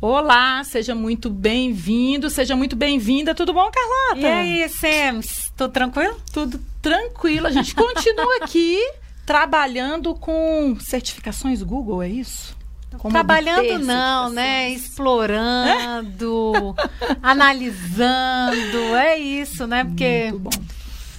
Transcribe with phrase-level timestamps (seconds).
[0.00, 3.34] Olá, seja muito bem-vindo, seja muito bem-vinda.
[3.34, 4.20] Tudo bom, Carlota?
[4.20, 5.20] E aí, Sam?
[5.56, 6.16] Tudo tranquilo?
[6.32, 7.48] Tudo tranquilo.
[7.48, 8.78] A gente continua aqui
[9.26, 12.56] trabalhando com certificações Google, é isso?
[12.98, 14.70] Como Trabalhando não, né?
[14.70, 16.76] Explorando,
[17.20, 19.84] analisando, é isso, né?
[19.84, 20.50] Porque Muito bom.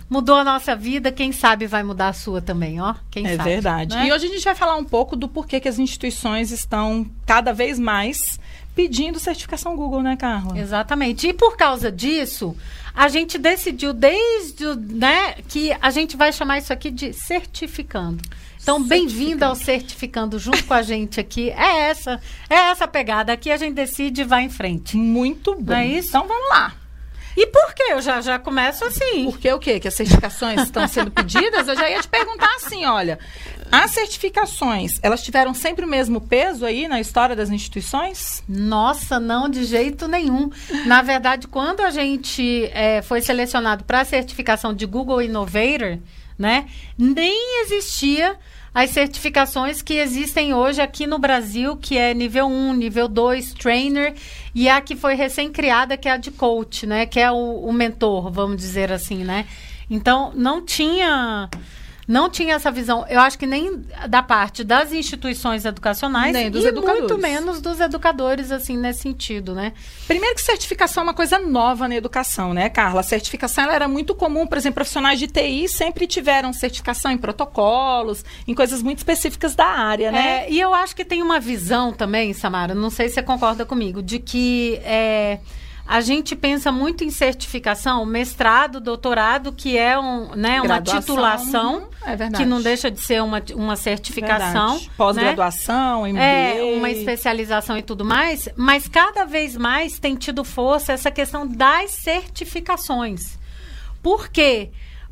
[0.10, 2.96] mudou a nossa vida, quem sabe vai mudar a sua também, ó.
[3.12, 3.96] Quem é sabe, verdade.
[3.96, 4.08] né?
[4.08, 7.54] E hoje a gente vai falar um pouco do porquê que as instituições estão cada
[7.54, 8.18] vez mais
[8.76, 10.58] pedindo certificação Google, né, Carla?
[10.58, 11.28] Exatamente.
[11.28, 12.56] E por causa disso,
[12.94, 18.22] a gente decidiu desde né, que a gente vai chamar isso aqui de certificando.
[18.62, 21.50] Então, bem-vindo ao certificando junto com a gente aqui.
[21.50, 23.32] É essa, é essa pegada.
[23.32, 24.98] Aqui a gente decide e vai em frente.
[24.98, 25.74] Muito bom.
[25.74, 26.10] É isso?
[26.10, 26.74] Então vamos lá.
[27.38, 27.84] E por quê?
[27.90, 29.26] Eu já, já começo assim.
[29.26, 29.80] Porque o quê?
[29.80, 31.68] Que as certificações estão sendo pedidas?
[31.70, 33.18] Eu já ia te perguntar assim, olha,
[33.72, 38.44] as certificações, elas tiveram sempre o mesmo peso aí na história das instituições?
[38.48, 40.50] Nossa, não, de jeito nenhum.
[40.86, 46.00] Na verdade, quando a gente é, foi selecionado para a certificação de Google Innovator,
[46.38, 48.38] né, nem existia
[48.74, 54.14] as certificações que existem hoje aqui no Brasil, que é nível 1, nível 2, trainer,
[54.54, 57.74] e a que foi recém-criada, que é a de coach, né, que é o, o
[57.74, 59.46] mentor, vamos dizer assim, né.
[59.90, 61.50] Então, não tinha
[62.10, 66.66] não tinha essa visão, eu acho que nem da parte das instituições educacionais Nem dos
[66.66, 67.02] e educadores.
[67.02, 69.74] muito menos dos educadores, assim, nesse sentido, né?
[70.08, 73.02] Primeiro que certificação é uma coisa nova na educação, né, Carla?
[73.02, 77.18] A certificação ela era muito comum, por exemplo, profissionais de TI sempre tiveram certificação em
[77.18, 80.46] protocolos, em coisas muito específicas da área, né?
[80.46, 83.68] É, e eu acho que tem uma visão também, Samara, não sei se você concorda
[83.68, 85.38] comigo, de que é,
[85.90, 92.30] a gente pensa muito em certificação, mestrado, doutorado, que é um, né, uma titulação, é
[92.30, 94.74] que não deixa de ser uma, uma certificação.
[94.74, 94.86] Verdade.
[94.86, 94.94] né?
[94.96, 96.22] Pós-graduação, MBA.
[96.22, 101.48] É, uma especialização e tudo mais, mas cada vez mais tem tido força essa questão
[101.48, 103.40] das certificações.
[104.04, 104.70] Por quê?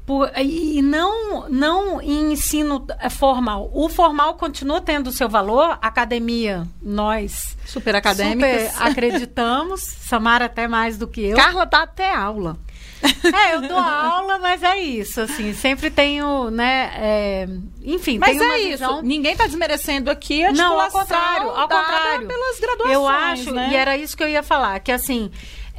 [0.08, 3.70] Por, e não, não em ensino eh, formal.
[3.74, 8.72] O formal continua tendo seu valor, academia, nós Super acadêmicas.
[8.72, 11.36] super acreditamos, Samara até mais do que eu.
[11.36, 12.58] Carla dá até aula.
[13.02, 17.48] É, eu dou aula, mas é isso, assim, sempre tenho, né, é,
[17.84, 18.70] enfim, Mas é isso.
[18.70, 22.28] visão Ninguém está desmerecendo aqui a Não, ao contrário, ao contrário.
[22.28, 23.70] pelas graduações, Eu acho, né?
[23.72, 25.30] e era isso que eu ia falar, que assim,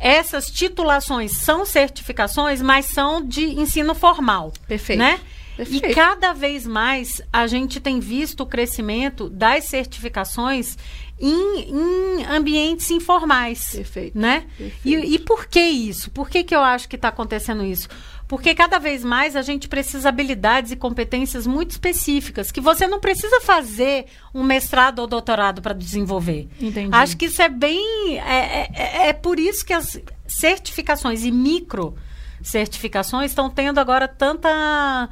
[0.01, 4.53] essas titulações são certificações, mas são de ensino formal.
[4.67, 4.99] Perfeito.
[4.99, 5.21] Né?
[5.57, 5.87] Perfeito.
[5.87, 10.79] E cada vez mais a gente tem visto o crescimento das certificações
[11.19, 13.73] em, em ambientes informais.
[13.73, 14.17] Perfeito.
[14.17, 14.47] Né?
[14.57, 15.05] Perfeito.
[15.05, 16.11] E, e por que isso?
[16.13, 17.89] Por que, que eu acho que está acontecendo isso?
[18.29, 22.87] Porque cada vez mais a gente precisa de habilidades e competências muito específicas, que você
[22.87, 26.47] não precisa fazer um mestrado ou doutorado para desenvolver.
[26.61, 26.91] Entendi.
[26.93, 28.19] Acho que isso é bem.
[28.19, 31.97] É, é, é por isso que as certificações e micro
[32.43, 35.09] certificações estão tendo agora tanta.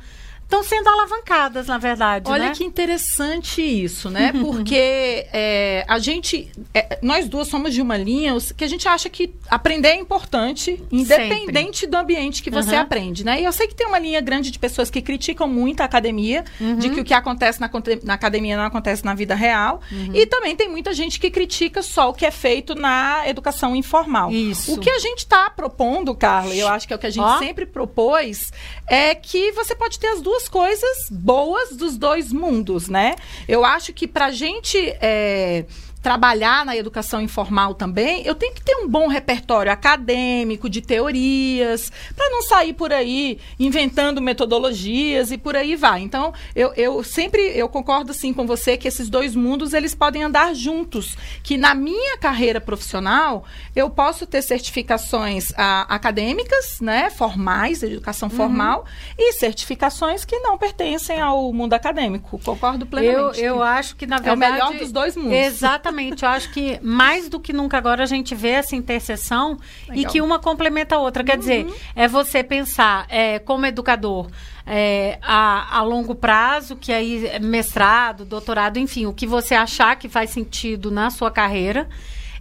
[0.46, 2.30] Estão sendo alavancadas, na verdade.
[2.30, 2.52] Olha né?
[2.54, 4.32] que interessante isso, né?
[4.40, 9.08] Porque é, a gente, é, nós duas somos de uma linha que a gente acha
[9.10, 12.80] que aprender é importante, independente do ambiente que você Uhum.
[12.80, 13.40] aprende, né?
[13.40, 16.44] E eu sei que tem uma linha grande de pessoas que criticam muito a academia,
[16.60, 16.76] Uhum.
[16.76, 17.68] de que o que acontece na,
[18.04, 19.80] na academia não acontece na vida real.
[19.90, 20.14] Uhum.
[20.14, 24.30] E também tem muita gente que critica só o que é feito na educação informal.
[24.30, 24.74] Isso.
[24.74, 27.10] O que a gente está propondo, Carla, e eu acho que é o que a
[27.10, 27.38] gente Ó.
[27.38, 28.52] sempre propôs,
[28.86, 33.16] é que você pode ter as duas coisas boas dos dois mundos, né?
[33.48, 35.64] Eu acho que pra gente é,
[36.06, 41.90] trabalhar na educação informal também, eu tenho que ter um bom repertório acadêmico, de teorias,
[42.14, 46.02] para não sair por aí inventando metodologias e por aí vai.
[46.02, 50.22] Então, eu, eu sempre eu concordo sim com você que esses dois mundos eles podem
[50.22, 51.16] andar juntos.
[51.42, 53.44] Que na minha carreira profissional
[53.74, 58.84] eu posso ter certificações ah, acadêmicas, né, formais, educação formal,
[59.18, 62.38] e certificações que não pertencem ao mundo acadêmico.
[62.44, 63.40] Concordo Eu, plenamente.
[63.40, 64.52] eu acho que, na É o verdade.
[64.52, 65.32] melhor dos dois mundos.
[65.32, 65.95] Exatamente.
[66.24, 70.12] Eu acho que mais do que nunca agora a gente vê essa interseção e Legal.
[70.12, 71.24] que uma complementa a outra.
[71.24, 74.28] Quer dizer, é você pensar é, como educador.
[74.66, 79.94] é, a, a longo prazo, que aí é mestrado, doutorado, enfim, o que você achar
[79.96, 81.88] que faz sentido na sua carreira.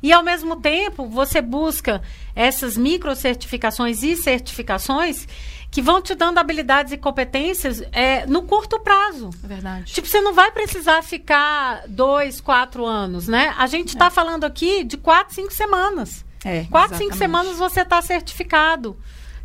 [0.01, 2.01] E, ao mesmo tempo, você busca
[2.35, 5.27] essas micro certificações e certificações
[5.75, 9.29] que vão te dando habilidades e competências é, no curto prazo.
[9.43, 9.91] É verdade.
[9.91, 13.53] Tipo, você não vai precisar ficar dois, quatro anos, né?
[13.57, 16.23] A gente está falando aqui de quatro, cinco semanas.
[16.45, 17.17] É, Quatro, cinco exatamente.
[17.17, 18.95] semanas você está certificado.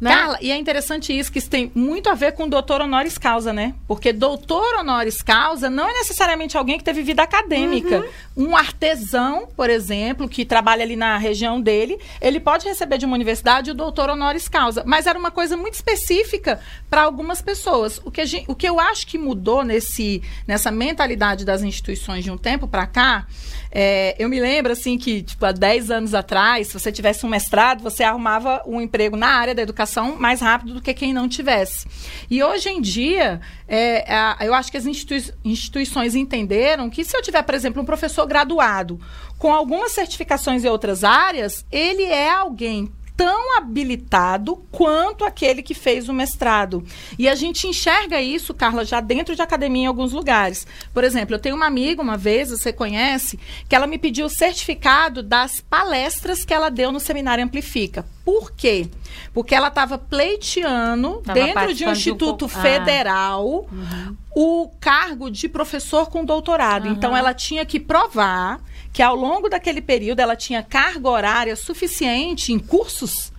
[0.00, 0.10] Né?
[0.10, 3.52] Carla, e é interessante isso, que isso tem muito a ver com doutor honoris causa,
[3.52, 3.74] né?
[3.86, 7.98] Porque doutor honoris causa não é necessariamente alguém que teve vida acadêmica.
[8.34, 8.48] Uhum.
[8.48, 13.14] Um artesão, por exemplo, que trabalha ali na região dele, ele pode receber de uma
[13.14, 14.82] universidade o doutor honoris causa.
[14.86, 16.58] Mas era uma coisa muito específica
[16.88, 18.00] para algumas pessoas.
[18.02, 22.30] O que, gente, o que eu acho que mudou nesse, nessa mentalidade das instituições de
[22.30, 23.26] um tempo para cá
[23.72, 27.28] é, eu me lembro, assim, que, tipo, há 10 anos atrás, se você tivesse um
[27.28, 31.28] mestrado, você arrumava um emprego na área da educação mais rápido do que quem não
[31.28, 31.86] tivesse.
[32.28, 34.04] E hoje em dia, é,
[34.46, 38.26] eu acho que as institui instituições entenderam que se eu tiver, por exemplo, um professor
[38.26, 39.00] graduado
[39.38, 46.08] com algumas certificações em outras áreas, ele é alguém tão habilitado quanto aquele que fez
[46.08, 46.84] o mestrado.
[47.18, 50.66] E a gente enxerga isso, Carla, já dentro de academia em alguns lugares.
[50.92, 54.30] Por exemplo, eu tenho uma amiga, uma vez, você conhece, que ela me pediu o
[54.30, 58.06] certificado das palestras que ela deu no Seminário Amplifica.
[58.24, 58.88] Por quê?
[59.34, 62.62] Porque ela estava pleiteando, tava dentro de um instituto de um...
[62.62, 63.74] federal, ah.
[63.74, 64.16] uhum.
[64.34, 66.86] o cargo de professor com doutorado.
[66.86, 66.92] Uhum.
[66.92, 68.60] Então, ela tinha que provar
[68.92, 73.32] que ao longo daquele período ela tinha carga horária suficiente em cursos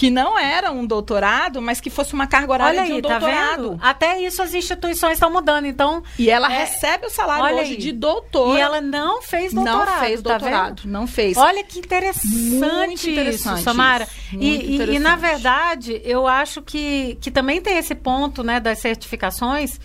[0.00, 3.18] que não era um doutorado, mas que fosse uma carga horária aí, de um tá
[3.18, 3.70] doutorado.
[3.72, 3.80] Vendo?
[3.82, 6.02] Até isso as instituições estão mudando, então...
[6.18, 6.60] E ela é...
[6.60, 7.76] recebe o salário hoje aí.
[7.76, 8.56] de doutor.
[8.56, 11.36] E ela não fez doutorado, Não fez tá doutorado, tá não fez.
[11.36, 14.04] Olha que interessante, Muito interessante isso, Samara.
[14.04, 14.36] Isso.
[14.40, 14.90] E, interessante.
[14.90, 19.78] E, e, na verdade, eu acho que, que também tem esse ponto né, das certificações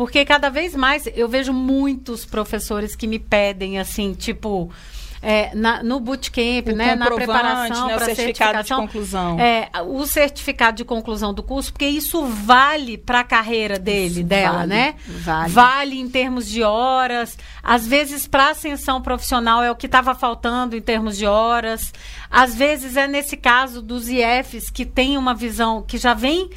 [0.00, 4.72] porque cada vez mais eu vejo muitos professores que me pedem assim, tipo.
[5.22, 9.38] É, na, no bootcamp, né, na preparação né, para certificado de conclusão.
[9.38, 14.24] É, o certificado de conclusão do curso, porque isso vale para a carreira dele, isso
[14.24, 14.94] dela, vale, né?
[15.06, 15.52] Vale.
[15.52, 17.36] Vale em termos de horas.
[17.62, 21.92] Às vezes, para ascensão profissional é o que estava faltando em termos de horas.
[22.30, 26.48] Às vezes é nesse caso dos IFs que tem uma visão que já vem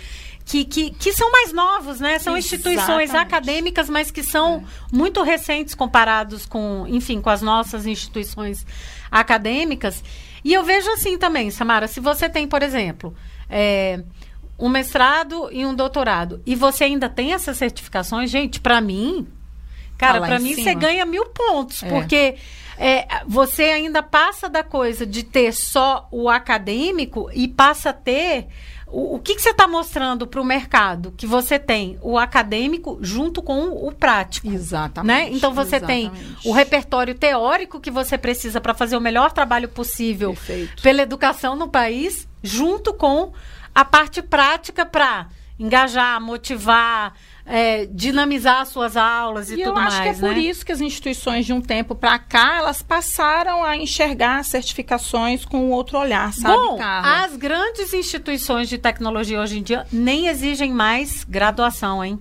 [0.46, 2.20] que, que, que são mais novos, né?
[2.20, 2.46] São Exatamente.
[2.46, 4.96] instituições acadêmicas, mas que são é.
[4.96, 8.66] muito recentes comparados com, enfim, com as nossas instituições
[9.10, 10.04] acadêmicas.
[10.44, 13.16] E eu vejo assim também, Samara, se você tem, por exemplo,
[13.50, 14.04] é,
[14.60, 19.28] um mestrado e um doutorado, e você ainda tem essas certificações, gente, para mim,
[19.98, 20.64] cara, tá para mim cima.
[20.64, 21.90] você ganha mil pontos, é.
[21.90, 22.36] porque
[22.78, 28.48] é, você ainda passa da coisa de ter só o acadêmico e passa a ter
[28.94, 31.12] o, o que, que você está mostrando para o mercado?
[31.18, 34.48] Que você tem o acadêmico junto com o prático.
[34.48, 35.32] Exatamente.
[35.32, 35.36] Né?
[35.36, 36.20] Então você exatamente.
[36.20, 40.84] tem o repertório teórico que você precisa para fazer o melhor trabalho possível Perfeito.
[40.84, 43.34] pela educação no país, junto com
[43.74, 49.94] a parte prática para engajar, motivar, é, dinamizar suas aulas e, e tudo mais.
[49.94, 50.34] Eu acho que é né?
[50.34, 55.44] por isso que as instituições de um tempo para cá elas passaram a enxergar certificações
[55.46, 57.26] com outro olhar, sabe, Bom, Carla?
[57.26, 62.20] as grandes instituições de tecnologia hoje em dia nem exigem mais graduação, hein?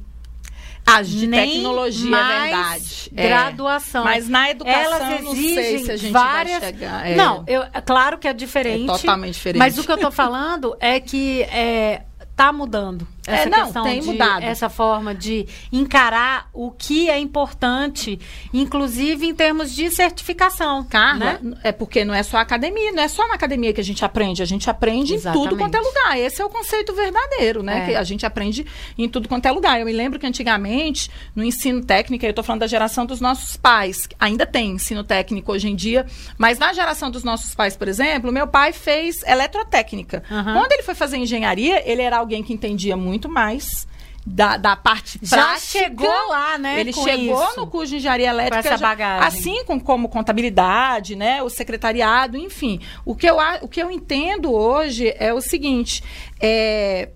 [0.85, 3.13] As de Nem tecnologia, é verdade.
[3.15, 3.29] É.
[3.29, 4.03] Graduação.
[4.03, 6.61] Mas na educação, Elas exigem não sei se a gente várias...
[6.61, 7.15] É.
[7.15, 8.91] Não, eu, é claro que é diferente.
[8.91, 9.59] É totalmente diferente.
[9.61, 12.03] Mas o que eu estou falando é que é,
[12.35, 13.07] tá mudando.
[13.27, 14.43] Essa é, não, questão tem de, mudado.
[14.43, 18.19] Essa forma de encarar o que é importante,
[18.53, 20.85] inclusive em termos de certificação.
[20.85, 21.57] Carla, né?
[21.63, 24.43] é porque não é só academia, não é só na academia que a gente aprende,
[24.43, 25.47] a gente aprende Exatamente.
[25.47, 26.19] em tudo quanto é lugar.
[26.19, 27.83] Esse é o conceito verdadeiro, né?
[27.83, 27.87] É.
[27.87, 28.67] Que a gente aprende
[28.99, 29.79] em tudo quanto é lugar.
[29.79, 33.57] Eu me lembro que antigamente, no ensino técnico, eu estou falando da geração dos nossos
[33.57, 37.87] pais, ainda tem ensino técnico hoje em dia, mas na geração dos nossos pais, por
[37.87, 40.25] exemplo, meu pai fez eletrotécnica.
[40.29, 40.55] Uhum.
[40.55, 43.87] Quando ele foi fazer engenharia, ele era alguém que entendia muito muito mais
[44.27, 45.79] da, da parte já prática.
[45.79, 46.81] chegou lá, né?
[46.81, 47.61] Ele chegou isso.
[47.61, 49.27] no curso de engenharia elétrica, com essa bagagem.
[49.27, 51.43] assim com, como contabilidade, né?
[51.43, 52.81] O secretariado, enfim.
[53.05, 56.03] O que eu, o que eu entendo hoje é o seguinte:
[56.41, 57.11] é,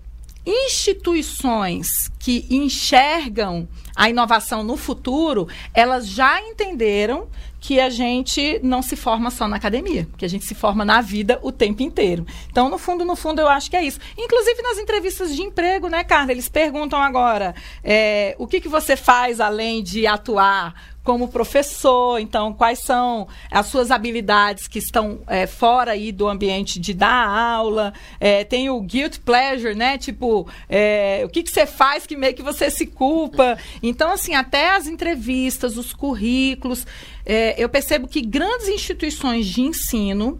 [0.47, 1.87] instituições
[2.17, 7.27] que enxergam a inovação no futuro, elas já entenderam
[7.59, 11.01] que a gente não se forma só na academia, que a gente se forma na
[11.01, 12.25] vida o tempo inteiro.
[12.49, 13.99] Então, no fundo, no fundo, eu acho que é isso.
[14.17, 16.31] Inclusive nas entrevistas de emprego, né, Carla?
[16.31, 20.75] Eles perguntam agora é, o que, que você faz além de atuar
[21.07, 26.81] como professor, então quais são as suas habilidades que estão é, fora aí do ambiente
[26.81, 29.97] de dar aula, é, tem o guilt pleasure, né?
[29.97, 33.57] Tipo, é, o que, que você faz que meio que você se culpa.
[33.81, 36.85] Então, assim, até as entrevistas, os currículos,
[37.25, 40.37] é, eu percebo que grandes instituições de ensino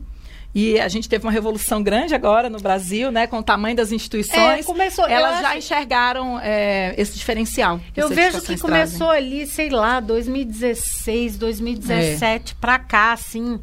[0.60, 3.28] e a gente teve uma revolução grande agora no Brasil, né?
[3.28, 4.62] Com o tamanho das instituições.
[4.62, 7.80] É, começou, elas já enxergaram é, esse diferencial.
[7.96, 9.34] Eu vejo que começou trazem.
[9.34, 12.56] ali, sei lá, 2016, 2017 é.
[12.60, 13.60] para cá, assim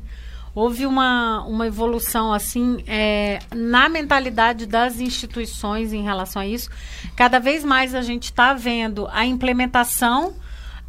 [0.55, 6.71] houve uma, uma evolução assim é, na mentalidade das instituições em relação a isso.
[7.17, 10.33] Cada vez mais a gente está vendo a implementação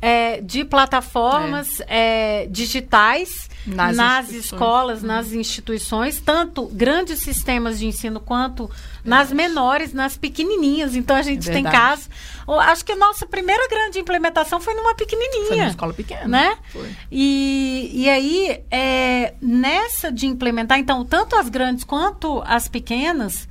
[0.01, 2.47] é, de plataformas é.
[2.47, 5.07] digitais nas, nas escolas, uhum.
[5.07, 8.69] nas instituições, tanto grandes sistemas de ensino quanto
[9.03, 10.95] nas menores, nas pequenininhas.
[10.95, 12.09] Então a gente é tem casos.
[12.47, 15.47] Acho que a nossa primeira grande implementação foi numa pequenininha.
[15.47, 16.27] Foi numa escola pequena.
[16.27, 16.57] Né?
[16.71, 16.95] Foi.
[17.11, 23.47] E, e aí, é, nessa de implementar, então, tanto as grandes quanto as pequenas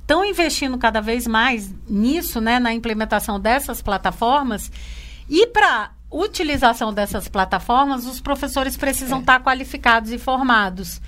[0.00, 4.70] estão investindo cada vez mais nisso, né, na implementação dessas plataformas.
[5.28, 9.20] E para utilização dessas plataformas, os professores precisam é.
[9.20, 11.00] estar qualificados e formados.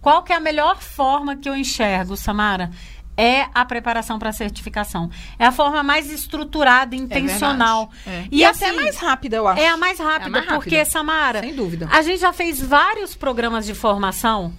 [0.00, 2.70] Qual que é a melhor forma que eu enxergo, Samara?
[3.16, 5.08] É a preparação para a certificação.
[5.38, 7.90] É a forma mais estruturada, intencional.
[8.04, 8.28] É é.
[8.30, 9.60] E, e assim, até mais rápida, eu acho.
[9.60, 10.60] É a mais rápida, é a mais rápida.
[10.60, 11.88] porque, Samara, Sem dúvida.
[11.90, 14.52] a gente já fez vários programas de formação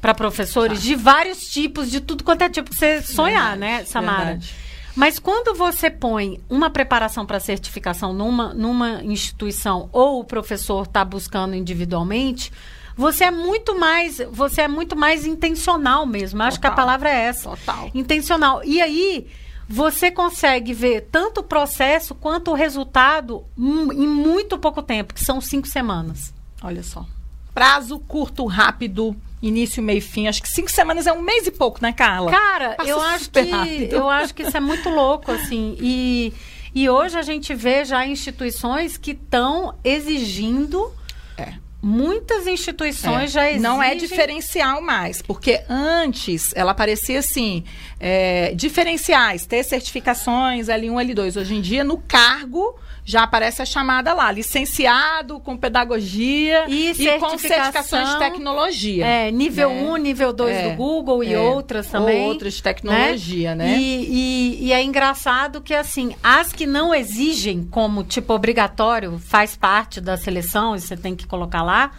[0.00, 0.84] para professores tá.
[0.84, 4.24] de vários tipos, de tudo quanto é tipo você sonhar, verdade, né, Samara?
[4.24, 4.54] Verdade.
[4.94, 11.04] Mas quando você põe uma preparação para certificação numa, numa instituição ou o professor está
[11.04, 12.52] buscando individualmente,
[12.96, 16.38] você é muito mais, você é muito mais intencional mesmo.
[16.38, 17.50] Total, Acho que a palavra é essa.
[17.50, 17.90] Total.
[17.94, 18.62] Intencional.
[18.64, 19.26] E aí
[19.68, 25.40] você consegue ver tanto o processo quanto o resultado em muito pouco tempo, que são
[25.40, 26.34] cinco semanas.
[26.62, 27.06] Olha só.
[27.54, 30.28] Prazo curto, rápido, início, meio fim.
[30.28, 32.30] Acho que cinco semanas é um mês e pouco, né, Carla?
[32.30, 33.92] Cara, eu acho que rápido.
[33.92, 35.76] eu acho que isso é muito louco, assim.
[35.80, 36.32] E,
[36.74, 40.92] e hoje a gente vê já instituições que estão exigindo.
[41.36, 41.54] É.
[41.82, 43.26] Muitas instituições é.
[43.28, 43.62] já exigem.
[43.62, 47.64] Não é diferencial mais, porque antes ela parecia assim:
[48.04, 51.40] é, diferenciais, ter certificações L1, L2.
[51.40, 57.18] Hoje em dia, no cargo, já aparece a chamada lá, licenciado com pedagogia e, e
[57.20, 59.06] com certificações de tecnologia.
[59.06, 59.82] É, nível 1, né?
[59.82, 62.26] um, nível 2 é, do Google e é, outras também.
[62.26, 63.66] Outras de tecnologia, né?
[63.66, 63.78] né?
[63.78, 69.54] E, e, e, é engraçado que, assim, as que não exigem como, tipo, obrigatório, faz
[69.54, 71.92] parte da seleção e você tem que colocar lá,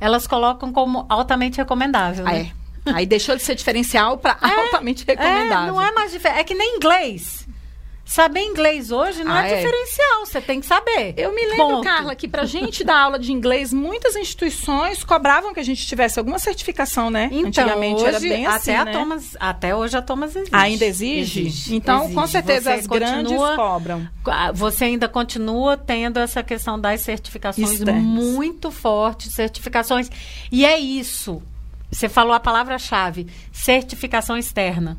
[0.00, 2.52] elas colocam como altamente recomendável, né?
[2.54, 2.67] É.
[2.94, 5.64] Aí deixou de ser diferencial para é, altamente recomendável.
[5.64, 6.40] É, não é mais diferente.
[6.40, 7.48] É que nem inglês.
[8.08, 11.12] Saber inglês hoje não é ah, é, diferencial, você tem que saber.
[11.14, 11.84] Eu me lembro, Ponto.
[11.84, 16.18] Carla, que pra gente dar aula de inglês, muitas instituições cobravam que a gente tivesse
[16.18, 17.28] alguma certificação, né?
[17.30, 18.92] Então, Antigamente hoje, era bem assim, até né?
[18.92, 20.56] Thomas, Até hoje a Thomas existe.
[20.56, 21.40] Ainda exige?
[21.48, 22.14] exige então, exige.
[22.14, 24.08] com certeza, você as continua, grandes cobram.
[24.54, 28.02] Você ainda continua tendo essa questão das certificações Externas.
[28.02, 30.10] muito fortes, certificações.
[30.50, 31.42] E é isso.
[31.90, 34.96] Você falou a palavra-chave, certificação externa.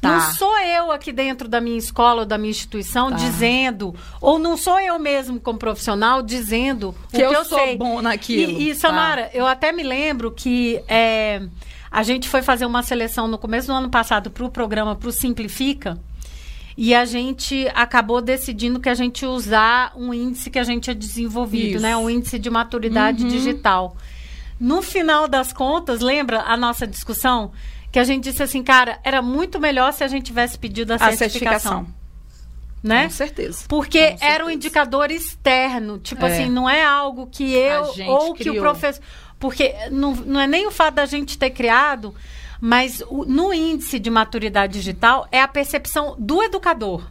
[0.00, 0.10] Tá.
[0.10, 3.16] Não sou eu aqui dentro da minha escola ou da minha instituição tá.
[3.16, 7.58] dizendo, ou não sou eu mesmo como profissional dizendo que o que eu, eu sou
[7.58, 7.76] sei.
[7.76, 8.60] bom naquilo.
[8.60, 9.30] E, e Samara, tá.
[9.34, 11.42] eu até me lembro que é,
[11.90, 15.08] a gente foi fazer uma seleção no começo do ano passado para o programa para
[15.08, 15.98] o Simplifica.
[16.76, 20.94] E a gente acabou decidindo que a gente usar um índice que a gente tinha
[20.94, 21.82] desenvolvido, Isso.
[21.82, 21.96] né?
[21.96, 23.28] Um índice de maturidade uhum.
[23.28, 23.96] digital.
[24.58, 27.52] No final das contas, lembra a nossa discussão?
[27.90, 30.96] que a gente disse assim, cara, era muito melhor se a gente tivesse pedido a,
[30.96, 31.86] a certificação.
[31.86, 31.86] certificação.
[32.82, 33.04] Né?
[33.04, 33.64] Com certeza.
[33.66, 34.32] Porque Com certeza.
[34.32, 35.98] era um indicador externo.
[35.98, 36.32] Tipo é.
[36.32, 39.02] assim, não é algo que eu ou que o professor.
[39.38, 42.14] Porque não, não é nem o fato da gente ter criado,
[42.60, 47.02] mas o, no índice de maturidade digital é a percepção do educador.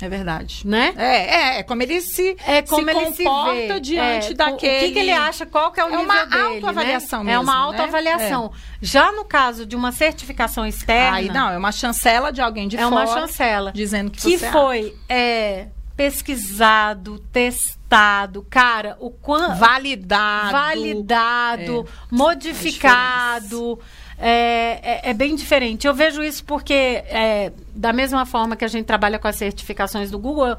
[0.00, 0.62] É verdade.
[0.64, 0.94] Né?
[0.96, 4.76] É, é, é como ele se, é como se ele comporta se diante é, daquele...
[4.76, 7.24] O que, que, ele acha, qual que é o é nível dele, É uma autoavaliação
[7.24, 7.32] né?
[7.32, 8.42] mesmo, É uma autoavaliação.
[8.44, 8.50] Né?
[8.80, 11.16] Já no caso de uma certificação externa...
[11.16, 12.94] Aí não, é uma chancela de alguém de é fora...
[12.94, 13.72] É uma chancela.
[13.72, 19.58] Dizendo que, que foi é, pesquisado, testado, cara, o quanto...
[19.58, 20.52] Validado.
[20.52, 23.80] Validado, é, modificado
[24.20, 25.86] é, é, é, bem diferente.
[25.86, 30.10] Eu vejo isso porque, é, da mesma forma que a gente trabalha com as certificações
[30.10, 30.56] do Google,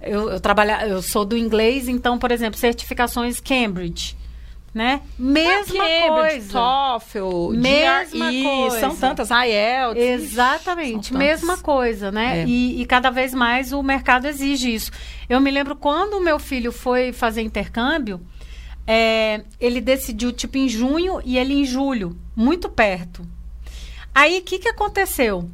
[0.00, 4.16] eu, eu, trabalho, eu sou do inglês, então, por exemplo, certificações Cambridge.
[4.74, 5.02] Né?
[5.18, 6.52] Mesma ah, coisa.
[6.52, 8.80] TOEFL, mesma GRE, coisa.
[8.80, 10.00] são tantas, IELTS.
[10.00, 12.40] Exatamente, mesma coisa, né?
[12.40, 12.44] É.
[12.46, 14.90] E, e, cada vez mais o mercado exige isso.
[15.28, 18.18] Eu me lembro quando o meu filho foi fazer intercâmbio,
[18.86, 23.26] é, ele decidiu tipo em junho e ele em julho, muito perto.
[24.14, 25.48] Aí o que, que aconteceu?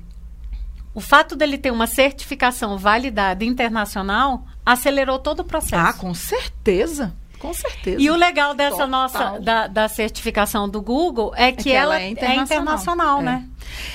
[0.95, 5.77] O fato dele ter uma certificação validada internacional acelerou todo o processo.
[5.77, 7.15] Ah, com certeza.
[7.39, 8.01] Com certeza.
[8.01, 8.89] E o legal dessa Total.
[8.89, 12.43] nossa da, da, certificação do Google é que, é que ela, ela, é internacional, é
[12.43, 13.23] internacional é.
[13.23, 13.49] né?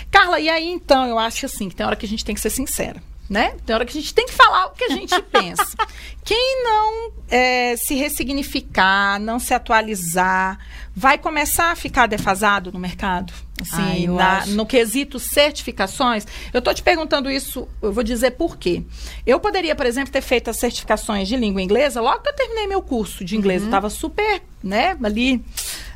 [0.10, 2.40] Carla, e aí então eu acho assim que tem hora que a gente tem que
[2.40, 3.02] ser sincera
[3.34, 3.56] né?
[3.66, 5.76] Tem hora que a gente tem que falar o que a gente pensa.
[6.24, 10.60] Quem não é, se ressignificar, não se atualizar,
[10.96, 13.34] vai começar a ficar defasado no mercado.
[13.60, 16.28] Assim, na, no quesito certificações.
[16.54, 18.84] Eu estou te perguntando isso, eu vou dizer por quê.
[19.26, 22.68] Eu poderia, por exemplo, ter feito as certificações de língua inglesa logo que eu terminei
[22.68, 23.62] meu curso de inglês.
[23.62, 23.68] Uhum.
[23.68, 25.44] Eu estava super, né, ali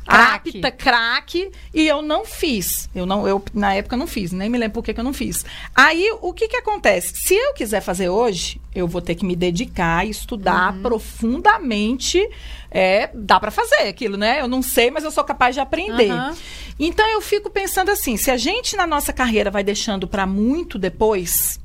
[0.08, 0.56] craque.
[0.56, 2.88] apta, craque, e eu não fiz.
[2.94, 5.12] Eu não, eu na época não fiz, nem me lembro por que, que eu não
[5.12, 5.44] fiz.
[5.74, 7.14] Aí o que que acontece?
[7.14, 10.82] Se eu quiser fazer hoje, eu vou ter que me dedicar e estudar uhum.
[10.82, 12.26] profundamente.
[12.70, 14.40] É, dá para fazer aquilo, né?
[14.40, 16.12] Eu não sei, mas eu sou capaz de aprender.
[16.12, 16.34] Uhum.
[16.78, 20.78] Então eu fico pensando assim, se a gente na nossa carreira vai deixando para muito
[20.78, 21.58] depois,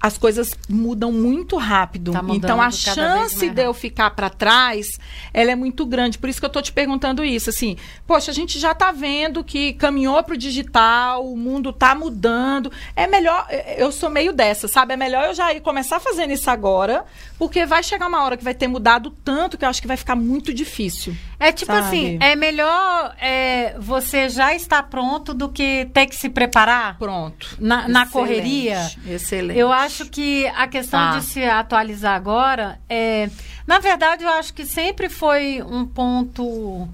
[0.00, 2.12] as coisas mudam muito rápido.
[2.12, 4.98] Tá então a chance de eu ficar para trás,
[5.34, 6.16] ela é muito grande.
[6.18, 7.76] Por isso que eu estou te perguntando isso, assim,
[8.06, 12.72] poxa, a gente já está vendo que caminhou para o digital, o mundo está mudando.
[12.96, 14.94] É melhor, eu sou meio dessa, sabe?
[14.94, 17.04] É melhor eu já ir começar fazendo isso agora,
[17.38, 19.98] porque vai chegar uma hora que vai ter mudado tanto que eu acho que vai
[19.98, 21.14] ficar muito difícil.
[21.40, 21.86] É tipo sabe?
[21.86, 26.98] assim, é melhor é, você já estar pronto do que ter que se preparar?
[26.98, 27.56] Pronto.
[27.58, 28.78] Na, na correria?
[29.06, 29.58] Excelente.
[29.58, 31.18] Eu acho que a questão tá.
[31.18, 33.30] de se atualizar agora é.
[33.66, 36.86] Na verdade, eu acho que sempre foi um ponto,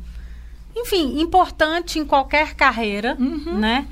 [0.76, 3.58] enfim, importante em qualquer carreira, uhum.
[3.58, 3.88] né?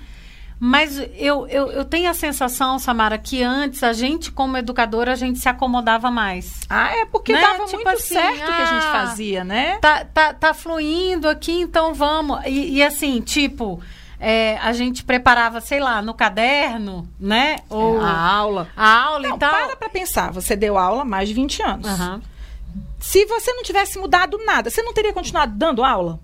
[0.67, 5.15] Mas eu, eu, eu tenho a sensação, Samara, que antes a gente, como educadora, a
[5.15, 6.63] gente se acomodava mais.
[6.71, 7.41] Ah, é porque né?
[7.43, 9.77] dava tipo muito assim, certo o ah, que a gente ah, fazia, né?
[9.77, 12.41] Tá, tá, tá fluindo aqui, então vamos.
[12.47, 13.79] E, e assim, tipo.
[14.19, 17.59] É, a gente preparava, sei lá, no caderno, né?
[17.69, 18.69] Ou a aula.
[18.75, 19.51] A aula não, e tal.
[19.51, 22.01] Para pra pensar, você deu aula há mais de 20 anos.
[22.01, 22.23] Uhum.
[22.99, 26.19] Se você não tivesse mudado nada, você não teria continuado dando aula?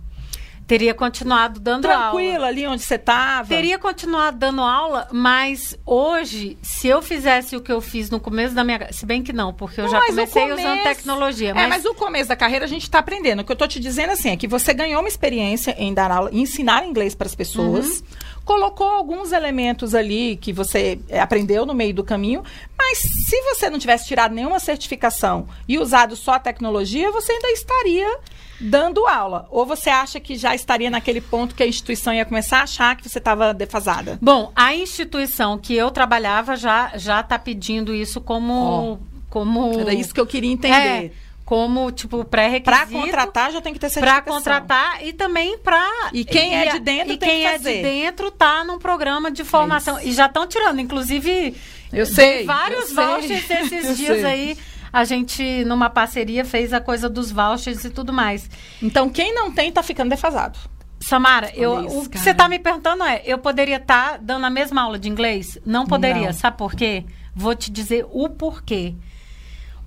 [0.70, 2.20] Teria continuado dando Tranquila, aula.
[2.20, 3.48] Tranquila ali onde você estava.
[3.48, 8.54] Teria continuado dando aula, mas hoje, se eu fizesse o que eu fiz no começo
[8.54, 8.92] da minha...
[8.92, 10.60] Se bem que não, porque eu não, já comecei começo...
[10.60, 11.52] usando tecnologia.
[11.54, 11.64] Mas...
[11.64, 13.40] É, mas o começo da carreira a gente está aprendendo.
[13.40, 16.12] O que eu estou te dizendo assim, é que você ganhou uma experiência em dar
[16.12, 17.86] aula, em ensinar inglês para as pessoas.
[17.98, 18.02] Uhum.
[18.44, 22.42] Colocou alguns elementos ali que você é, aprendeu no meio do caminho,
[22.76, 27.50] mas se você não tivesse tirado nenhuma certificação e usado só a tecnologia, você ainda
[27.52, 28.18] estaria
[28.60, 29.46] dando aula?
[29.50, 32.96] Ou você acha que já estaria naquele ponto que a instituição ia começar a achar
[32.96, 34.18] que você estava defasada?
[34.20, 38.98] Bom, a instituição que eu trabalhava já já está pedindo isso como, oh.
[39.28, 39.80] como.
[39.80, 41.06] Era isso que eu queria entender.
[41.06, 41.10] É,
[41.50, 42.62] como, tipo, pré-requisito.
[42.62, 44.22] Para contratar já tem que ter certificação.
[44.22, 45.84] Para contratar e também para...
[46.12, 47.70] E quem e, é de dentro e tem quem que fazer.
[47.72, 49.98] é de dentro tá num programa de formação.
[49.98, 51.56] É e já estão tirando, inclusive...
[51.92, 52.44] Eu sei.
[52.44, 53.56] Vários eu vouchers sei.
[53.62, 54.24] esses dias sei.
[54.24, 54.58] aí
[54.92, 58.48] a gente, numa parceria, fez a coisa dos vouchers e tudo mais.
[58.80, 60.56] Então, quem não tem, tá ficando defasado.
[61.00, 64.46] Samara, eu, isso, o que você está me perguntando é: eu poderia estar tá dando
[64.46, 65.58] a mesma aula de inglês?
[65.66, 66.26] Não poderia.
[66.26, 66.32] Não.
[66.32, 67.04] Sabe por quê?
[67.34, 68.94] Vou te dizer o porquê.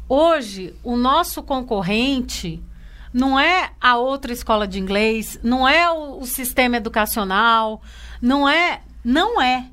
[0.08, 2.62] Hoje, o nosso concorrente
[3.14, 7.82] não é a outra escola de inglês, não é o, o sistema educacional,
[8.22, 8.82] não é.
[9.04, 9.66] Não é.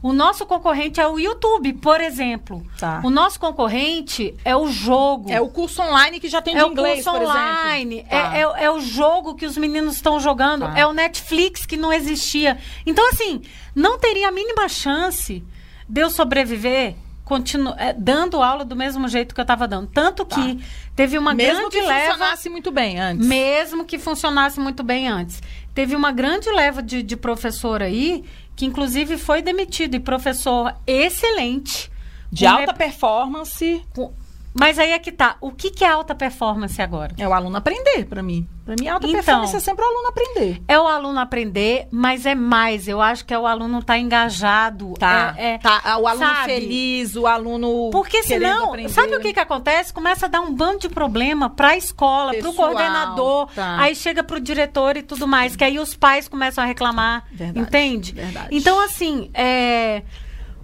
[0.00, 2.64] O nosso concorrente é o YouTube, por exemplo.
[2.78, 3.00] Tá.
[3.02, 5.30] O nosso concorrente é o jogo.
[5.30, 7.22] É o curso online que já tem de é inglês, por exemplo.
[7.22, 8.06] É o curso online.
[8.08, 10.66] É, é, é, o jogo que os meninos estão jogando.
[10.66, 10.78] Tá.
[10.78, 12.58] É o Netflix que não existia.
[12.86, 13.42] Então, assim,
[13.74, 15.42] não teria a mínima chance
[15.88, 16.94] de eu sobreviver
[17.28, 19.86] continu é, dando aula do mesmo jeito que eu estava dando.
[19.88, 20.36] Tanto tá.
[20.36, 20.64] que
[20.96, 22.12] teve uma mesmo grande que leva...
[22.12, 23.26] funcionasse muito bem antes.
[23.26, 25.42] Mesmo que funcionasse muito bem antes.
[25.74, 28.24] Teve uma grande leva de, de professor aí
[28.56, 31.92] que inclusive foi demitido e professor excelente.
[32.32, 32.78] De alta rep...
[32.78, 33.82] performance.
[33.94, 34.10] Com...
[34.58, 35.36] Mas aí é que tá.
[35.40, 37.14] O que, que é alta performance agora?
[37.16, 38.48] É o aluno aprender, para mim.
[38.64, 40.62] Para mim, alta então, performance é sempre o aluno aprender.
[40.66, 42.88] É o aluno aprender, mas é mais.
[42.88, 44.94] Eu acho que é o aluno estar tá engajado.
[44.98, 45.96] Tá, é, é, tá.
[45.98, 46.52] O aluno sabe?
[46.52, 47.90] feliz, o aluno.
[47.90, 48.88] Porque senão, aprender.
[48.88, 49.92] sabe o que, que acontece?
[49.92, 53.46] Começa a dar um bando de problema para a escola, para o coordenador.
[53.54, 53.80] Tá.
[53.80, 55.54] Aí chega para o diretor e tudo mais.
[55.54, 57.24] Que aí os pais começam a reclamar.
[57.30, 58.12] Verdade, entende?
[58.12, 58.48] Verdade.
[58.50, 60.02] Então, assim, é,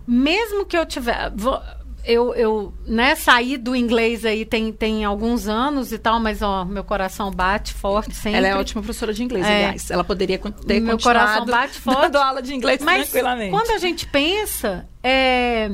[0.07, 1.31] mesmo que eu tiver.
[1.35, 1.61] Vou,
[2.05, 6.65] eu, eu né, saí do inglês aí tem, tem alguns anos e tal, mas ó,
[6.65, 8.39] meu coração bate forte sempre.
[8.39, 9.57] Ela é ótima professora de inglês, é.
[9.67, 9.91] aliás.
[9.91, 12.03] Ela poderia ter meu coração bate forte.
[12.03, 13.51] dando aula de inglês mas tranquilamente.
[13.51, 15.71] quando a gente pensa, é,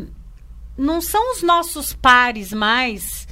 [0.79, 3.27] não são os nossos pares mais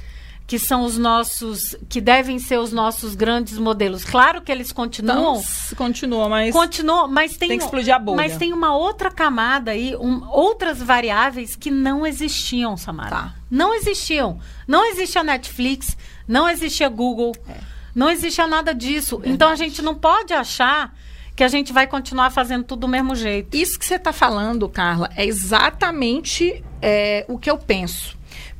[0.49, 4.03] que são os nossos, que devem ser os nossos grandes modelos.
[4.03, 5.35] Claro que eles continuam.
[5.35, 6.51] Então, continua, mas.
[6.51, 7.49] Continua, mas tem.
[7.49, 8.17] Tem que explodir a bolha.
[8.17, 13.09] Mas tem uma outra camada aí, um, outras variáveis que não existiam, Samara.
[13.11, 13.35] Tá.
[13.47, 14.39] Não existiam.
[14.67, 15.95] Não existia Netflix,
[16.27, 17.57] não existia Google, é.
[17.93, 19.17] não existia nada disso.
[19.17, 19.35] Verdade.
[19.35, 20.95] Então a gente não pode achar
[21.35, 23.55] que a gente vai continuar fazendo tudo do mesmo jeito.
[23.55, 28.17] Isso que você está falando, Carla, é exatamente é, o que eu penso.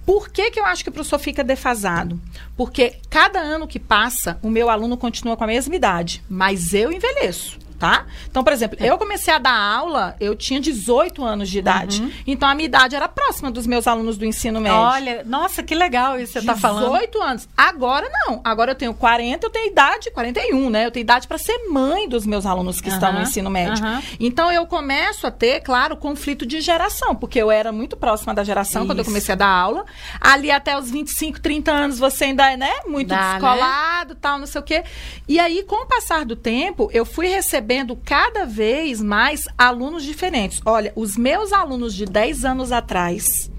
[0.09, 2.19] Por que, que eu acho que o professor fica defasado?
[2.57, 6.91] Porque cada ano que passa, o meu aluno continua com a mesma idade, mas eu
[6.91, 8.05] envelheço tá?
[8.29, 12.01] Então, por exemplo, eu comecei a dar aula, eu tinha 18 anos de idade.
[12.01, 12.11] Uhum.
[12.27, 14.77] Então, a minha idade era próxima dos meus alunos do ensino médio.
[14.77, 16.91] Olha, nossa, que legal isso que você tá falando.
[16.91, 17.49] 18 anos.
[17.55, 18.41] Agora não.
[18.43, 20.85] Agora eu tenho 40, eu tenho idade, 41, né?
[20.85, 22.95] Eu tenho idade para ser mãe dos meus alunos que uhum.
[22.95, 23.83] estão no ensino médio.
[23.83, 24.01] Uhum.
[24.19, 28.43] Então, eu começo a ter, claro, conflito de geração, porque eu era muito próxima da
[28.43, 28.91] geração isso.
[28.91, 29.85] quando eu comecei a dar aula.
[30.19, 33.31] Ali até os 25, 30 anos, você ainda é, né, muito Dá, né?
[33.31, 34.19] descolado, né?
[34.19, 34.83] tal, não sei o quê.
[35.27, 40.03] E aí, com o passar do tempo, eu fui receber recebendo cada vez mais alunos
[40.03, 40.59] diferentes.
[40.65, 43.51] Olha, os meus alunos de 10 anos atrás,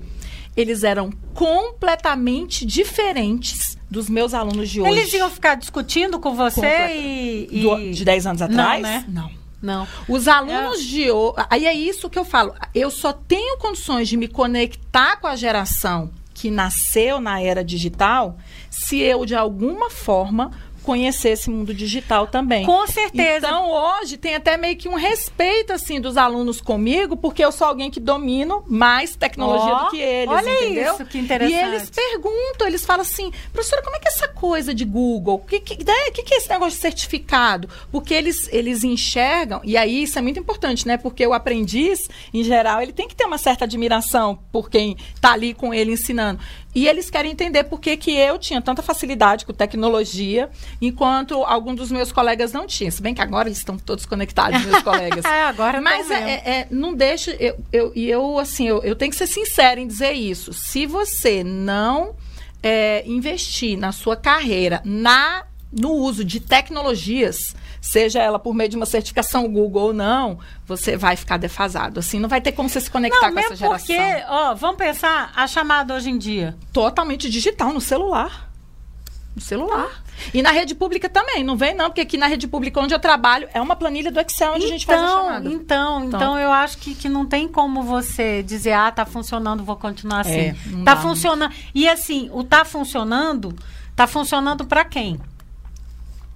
[0.57, 4.91] eles eram completamente diferentes dos meus alunos de hoje.
[4.91, 6.99] Eles iam ficar discutindo com você Complet...
[6.99, 7.63] e, e...
[7.63, 8.83] Do, de 10 anos atrás?
[8.83, 9.05] Não, né?
[9.09, 9.41] Não.
[9.63, 9.89] Não.
[10.09, 10.83] Os alunos é.
[10.83, 11.35] de hoje.
[11.49, 12.55] Aí é isso que eu falo.
[12.75, 18.39] Eu só tenho condições de me conectar com a geração que nasceu na era digital
[18.71, 20.51] se eu, de alguma forma,
[20.83, 22.65] conhecer esse mundo digital também.
[22.65, 23.47] Com certeza.
[23.47, 27.67] Então, hoje tem até meio que um respeito assim dos alunos comigo, porque eu sou
[27.67, 30.95] alguém que domino mais tecnologia oh, do que eles, olha entendeu?
[30.95, 31.55] Isso, que interessante.
[31.55, 35.37] E eles perguntam, eles falam assim: "Professora, como é que é essa coisa de Google?
[35.37, 39.61] O que que, né, que que é esse negócio de certificado?" Porque eles eles enxergam,
[39.65, 40.97] e aí isso é muito importante, né?
[40.97, 45.33] Porque o aprendiz, em geral, ele tem que ter uma certa admiração por quem está
[45.33, 46.41] ali com ele ensinando.
[46.75, 50.49] E eles querem entender por que, que eu tinha tanta facilidade com tecnologia,
[50.81, 52.91] enquanto alguns dos meus colegas não tinham.
[52.91, 55.25] Se bem que agora eles estão todos conectados, meus colegas.
[55.25, 57.33] é, agora Mas é, é, é, não deixa.
[57.33, 60.53] Eu, eu, eu assim, eu, eu tenho que ser sincera em dizer isso.
[60.53, 62.15] Se você não
[62.63, 68.77] é, investir na sua carreira na no uso de tecnologias, seja ela por meio de
[68.77, 72.01] uma certificação Google ou não, você vai ficar defasado.
[72.01, 73.97] Assim, não vai ter como você se conectar não, com essa geração.
[73.97, 76.57] Porque, ó, vamos pensar a chamada hoje em dia.
[76.73, 78.51] Totalmente digital, no celular.
[79.35, 79.89] No celular.
[80.35, 82.99] E na rede pública também, não vem não, porque aqui na rede pública onde eu
[82.99, 85.49] trabalho é uma planilha do Excel onde então, a gente faz a então, chamada.
[85.49, 89.65] Então, então, então eu acho que, que não tem como você dizer, ah, tá funcionando,
[89.65, 90.39] vou continuar assim.
[90.39, 91.55] É, tá funcionando.
[91.75, 93.55] E assim, o tá funcionando,
[93.97, 95.19] tá funcionando para quem?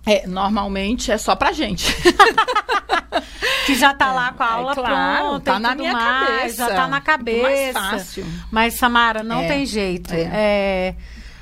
[0.06, 1.86] É, normalmente é só pra gente.
[3.66, 6.56] que já tá é, lá com a aula é, claro, pronta, tá na minha mais,
[6.56, 6.68] cabeça.
[6.68, 7.42] já tá na cabeça.
[7.42, 8.26] mais fácil.
[8.50, 10.12] Mas Samara, não é, tem jeito.
[10.12, 10.30] é.
[10.32, 10.94] É,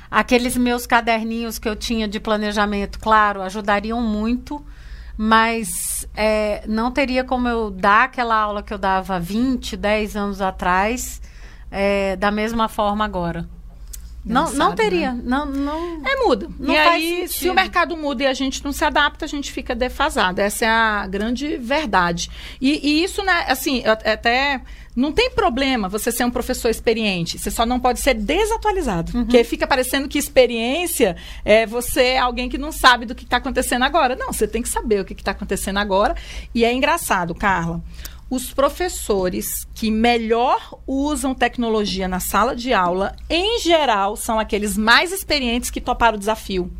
[0.09, 4.63] aqueles meus caderninhos que eu tinha de planejamento, claro, ajudariam muito,
[5.17, 10.41] mas é, não teria como eu dar aquela aula que eu dava 20, 10 anos
[10.41, 11.21] atrás,
[11.69, 13.47] é, da mesma forma agora.
[14.25, 15.11] Não, não teria.
[15.13, 15.21] Né?
[15.25, 16.47] Não, não, é muda.
[16.57, 17.39] Não e aí, sentido.
[17.39, 20.39] se o mercado muda e a gente não se adapta, a gente fica defasado.
[20.39, 22.29] Essa é a grande verdade.
[22.61, 24.61] E, e isso, né, assim, até.
[24.95, 27.39] Não tem problema você ser um professor experiente.
[27.39, 29.17] Você só não pode ser desatualizado.
[29.17, 29.23] Uhum.
[29.23, 33.81] Porque fica parecendo que experiência é você alguém que não sabe do que está acontecendo
[33.81, 34.15] agora.
[34.15, 36.15] Não, você tem que saber o que está acontecendo agora.
[36.53, 37.81] E é engraçado, Carla
[38.33, 45.11] os professores que melhor usam tecnologia na sala de aula, em geral, são aqueles mais
[45.11, 46.71] experientes que toparam o desafio.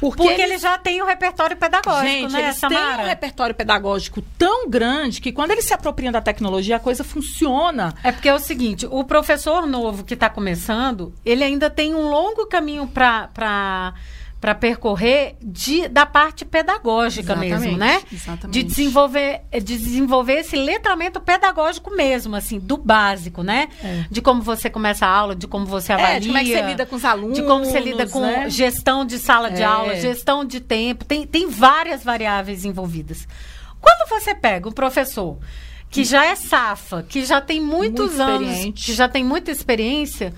[0.00, 2.96] Porque, Porque eles, já têm o um repertório pedagógico, gente, né, eles Samara?
[2.96, 7.02] têm um repertório pedagógico tão grande que quando eles se apropriam da tecnologia, a coisa
[7.02, 7.92] funciona.
[8.04, 12.08] É porque é o seguinte, o professor novo que está começando, ele ainda tem um
[12.08, 13.28] longo caminho para...
[13.28, 13.94] Pra
[14.42, 17.60] para percorrer de, da parte pedagógica Exatamente.
[17.60, 18.02] mesmo, né?
[18.12, 18.50] Exatamente.
[18.50, 23.68] De desenvolver, de desenvolver esse letramento pedagógico mesmo, assim, do básico, né?
[23.80, 24.04] É.
[24.10, 26.16] De como você começa a aula, de como você avalia.
[26.16, 27.38] É, de como é que você lida com os alunos.
[27.38, 28.50] De como você lida com né?
[28.50, 29.64] gestão de sala de é.
[29.64, 31.04] aula, gestão de tempo.
[31.04, 33.28] Tem, tem várias variáveis envolvidas.
[33.80, 35.38] Quando você pega um professor
[35.88, 40.34] que já é safa, que já tem muitos Muito anos, que já tem muita experiência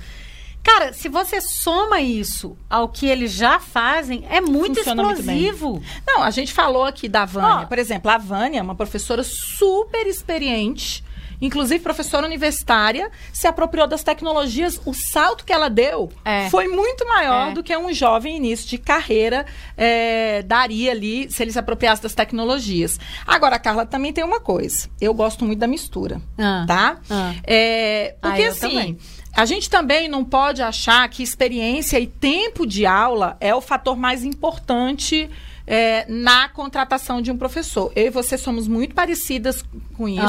[0.64, 5.72] Cara, se você soma isso ao que eles já fazem, é muito Funciona explosivo.
[5.72, 7.64] Muito Não, a gente falou aqui da Vânia.
[7.64, 7.68] Oh.
[7.68, 11.04] Por exemplo, a Vânia é uma professora super experiente
[11.40, 14.80] inclusive professora universitária, se apropriou das tecnologias.
[14.84, 16.48] O salto que ela deu é.
[16.50, 17.52] foi muito maior é.
[17.52, 19.44] do que um jovem início de carreira
[19.76, 22.98] é, daria ali se ele se apropriasse das tecnologias.
[23.26, 24.88] Agora, Carla, também tem uma coisa.
[25.00, 26.64] Eu gosto muito da mistura, ah.
[26.66, 26.98] tá?
[27.10, 27.34] Ah.
[27.44, 28.60] É, porque ah, assim.
[28.60, 28.98] Também.
[29.36, 33.96] A gente também não pode achar que experiência e tempo de aula é o fator
[33.96, 35.28] mais importante
[35.66, 37.90] é, na contratação de um professor.
[37.96, 39.64] Eu e você somos muito parecidas
[39.96, 40.22] com isso,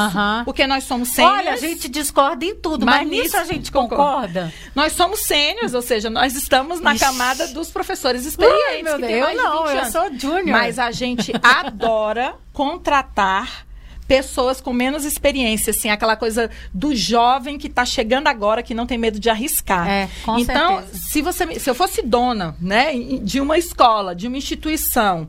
[0.44, 1.40] porque nós somos sêniores.
[1.40, 3.96] Olha, a gente discorda em tudo, mas, Mas nisso a gente concorda.
[3.98, 4.54] concorda.
[4.74, 7.04] Nós somos sêniores, ou seja, nós estamos na Ixi.
[7.06, 8.66] camada dos professores experientes.
[8.70, 10.58] Ai, meu Deus, eu não, 20 eu sou júnior.
[10.58, 13.65] Mas a gente adora contratar
[14.08, 18.86] pessoas com menos experiência, assim, aquela coisa do jovem que está chegando agora, que não
[18.86, 19.88] tem medo de arriscar.
[19.88, 21.04] É, com então, certeza.
[21.10, 25.28] se você se eu fosse dona, né, de uma escola, de uma instituição,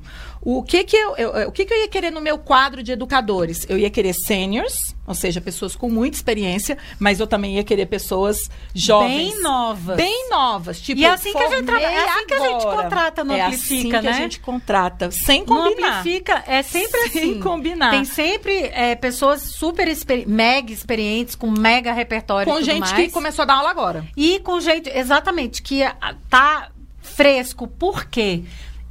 [0.48, 2.92] o que que eu, eu- o que que eu ia querer no meu quadro de
[2.92, 3.66] educadores?
[3.68, 7.86] Eu ia querer seniors, ou seja, pessoas com muita experiência, mas eu também ia querer
[7.86, 8.38] pessoas
[8.72, 9.32] jovens.
[9.32, 9.96] Bem novas.
[9.96, 12.38] Bem novas, tipo, E é assim que a gente formei traba- é assim que a
[12.38, 12.82] gente agora.
[12.84, 14.10] contrata no é Amplifica, assim que né?
[14.10, 15.98] a gente contrata, sem No combinar.
[15.98, 17.40] Amplifica é sempre Sem assim.
[17.40, 17.90] combinar.
[17.90, 22.92] Tem sempre é, pessoas super experi- mega experientes, com mega repertório Com gente mais.
[22.92, 24.06] que começou a dar aula agora.
[24.16, 26.70] E com gente, exatamente, que ah, tá
[27.02, 27.66] fresco.
[27.66, 28.42] Por quê?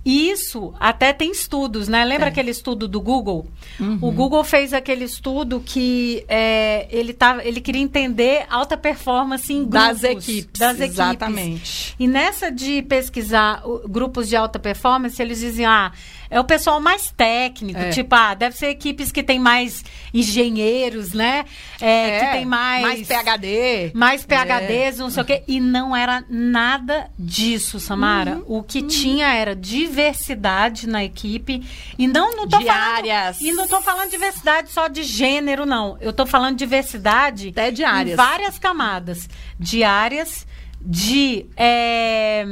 [0.05, 2.05] Isso até tem estudos, né?
[2.05, 2.29] Lembra É.
[2.29, 3.47] aquele estudo do Google?
[3.79, 3.97] Uhum.
[4.01, 9.65] O Google fez aquele estudo que é, ele, tava, ele queria entender alta performance em
[9.65, 10.01] grupos.
[10.01, 10.59] Das equipes.
[10.59, 10.93] Das equipes.
[10.93, 11.95] Exatamente.
[11.99, 15.91] E nessa de pesquisar grupos de alta performance, eles diziam, ah,
[16.35, 17.91] é o pessoal mais técnico, É.
[17.91, 21.45] tipo, ah, deve ser equipes que tem mais engenheiros, né?
[21.79, 22.81] É, que tem mais...
[22.81, 23.91] Mais PHD.
[23.93, 24.27] Mais É.
[24.27, 25.43] PHDs, não sei o quê.
[25.47, 28.35] E não era nada disso, Samara.
[28.47, 28.57] Uhum.
[28.59, 31.63] O que tinha era diversidade na equipe.
[31.97, 33.37] E não, não tô Diárias.
[33.37, 33.53] falando.
[33.53, 35.97] E não tô falando diversidade só de gênero, não.
[36.01, 38.13] Eu tô falando diversidade Até de áreas.
[38.13, 39.29] em várias camadas.
[39.57, 40.45] De áreas,
[40.81, 42.45] de, é,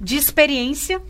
[0.00, 1.00] de experiência.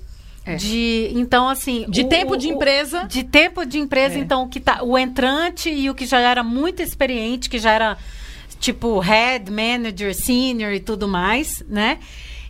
[0.46, 0.54] É.
[0.54, 1.84] De, então, assim.
[1.88, 3.04] De o- tempo o- de empresa.
[3.04, 4.18] de tempo de empresa, É.
[4.18, 7.72] então, o que tá, o entrante e o que já era muito experiente, que já
[7.72, 7.98] era
[8.60, 11.98] tipo head, manager, senior e tudo mais, né?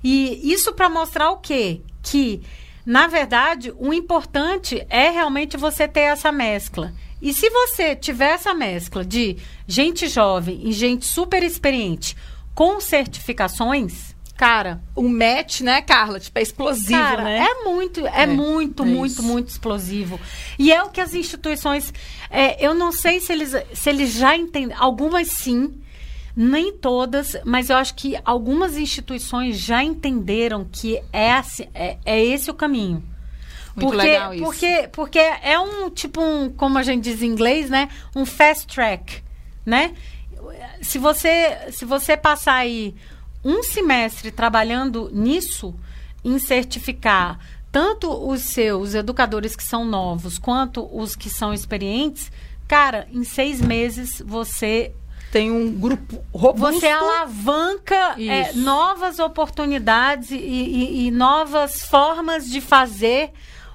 [0.05, 1.81] E isso para mostrar o quê?
[2.03, 2.41] Que,
[2.85, 6.93] na verdade, o importante é realmente você ter essa mescla.
[7.21, 12.15] E se você tiver essa mescla de gente jovem e gente super experiente
[12.55, 16.21] com certificações, cara, O match, né, Carla?
[16.21, 17.39] Tipo, é explosivo, Cara, né?
[17.51, 19.23] é muito, é, É, muito, é muito, isso.
[19.23, 20.21] muito explosivo.
[20.59, 21.93] E é o que as instituições.
[22.31, 24.77] é, eu não sei se eles, se eles já entendem.
[24.79, 25.81] Algumas sim,
[26.37, 32.23] nem todas, mas eu acho que algumas instituições já entenderam que é, assim- é, é
[32.25, 33.03] esse o caminho.
[33.75, 34.43] Muito porque, legal isso.
[34.45, 37.89] Porque, porque é um tipo um, como a gente diz em inglês, né?
[38.15, 39.23] Um fast track,
[39.65, 39.93] né?
[40.83, 42.95] Se você, se você passar aí
[43.49, 45.75] um semestre trabalhando nisso,
[46.25, 47.39] em certificar
[47.71, 52.33] tanto os seus educadores que são novos quanto os que são experientes,
[52.67, 54.93] cara, em seis meses você
[55.31, 56.81] Tem um grupo robusto.
[56.81, 63.31] você alavanca é, novas oportunidades e, e- e novas formas de fazer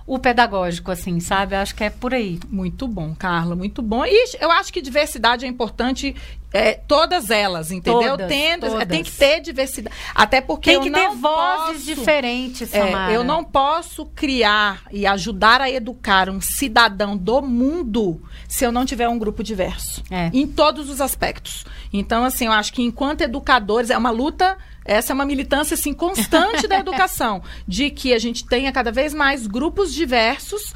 [0.08, 1.56] o pedagógico, assim, sabe?
[1.56, 2.40] Acho que é por aí.
[2.50, 4.04] Muito bom, Carla, muito bom.
[4.06, 6.16] E eu acho que diversidade é importante,
[6.54, 8.12] é, todas elas, entendeu?
[8.12, 8.88] Todas, Tendo, todas.
[8.88, 9.96] Tem que ter diversidade.
[10.14, 13.14] Até porque Tem que ter vozes posso- diferentes, É, Samara.
[13.14, 18.86] eu não posso criar e ajudar a educar um cidadão do mundo se eu não
[18.86, 20.04] tiver um grupo diverso.
[20.12, 20.30] É.
[20.34, 21.66] Em todos os aspectos.
[21.94, 25.94] Então, assim, eu acho que enquanto educadores, é uma luta, essa é uma militância, assim,
[25.94, 27.42] constante da educação.
[27.68, 30.74] De que a gente tenha cada vez mais grupos diversos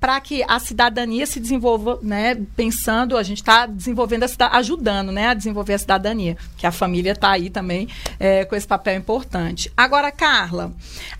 [0.00, 2.36] para que a cidadania se desenvolva, né?
[2.56, 5.28] Pensando, a gente está desenvolvendo a cidadania, ajudando, né?
[5.28, 6.36] A desenvolver a cidadania.
[6.56, 9.72] Que a família está aí também é, com esse papel importante.
[9.76, 10.72] Agora, Carla,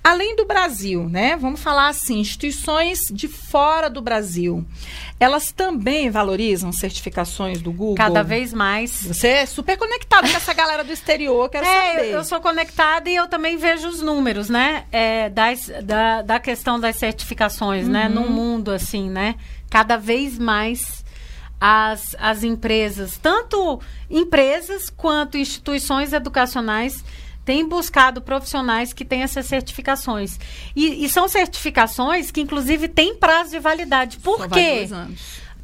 [0.03, 1.37] além do Brasil, né?
[1.37, 4.65] Vamos falar assim, instituições de fora do Brasil,
[5.19, 7.95] elas também valorizam certificações do Google?
[7.95, 9.05] Cada vez mais.
[9.07, 12.07] Você é super conectado com essa galera do exterior, quero É, saber.
[12.09, 14.85] eu, eu sou conectada e eu também vejo os números, né?
[14.93, 18.07] É, das, da, da questão das certificações, né?
[18.09, 18.15] Uhum.
[18.15, 19.37] No mundo, assim, né?
[19.71, 21.04] Cada vez mais
[21.67, 27.03] as, as empresas, tanto empresas quanto instituições educacionais,
[27.43, 30.39] têm buscado profissionais que têm essas certificações.
[30.77, 34.19] E, e são certificações que, inclusive, têm prazo de validade.
[34.19, 34.87] Por Só quê?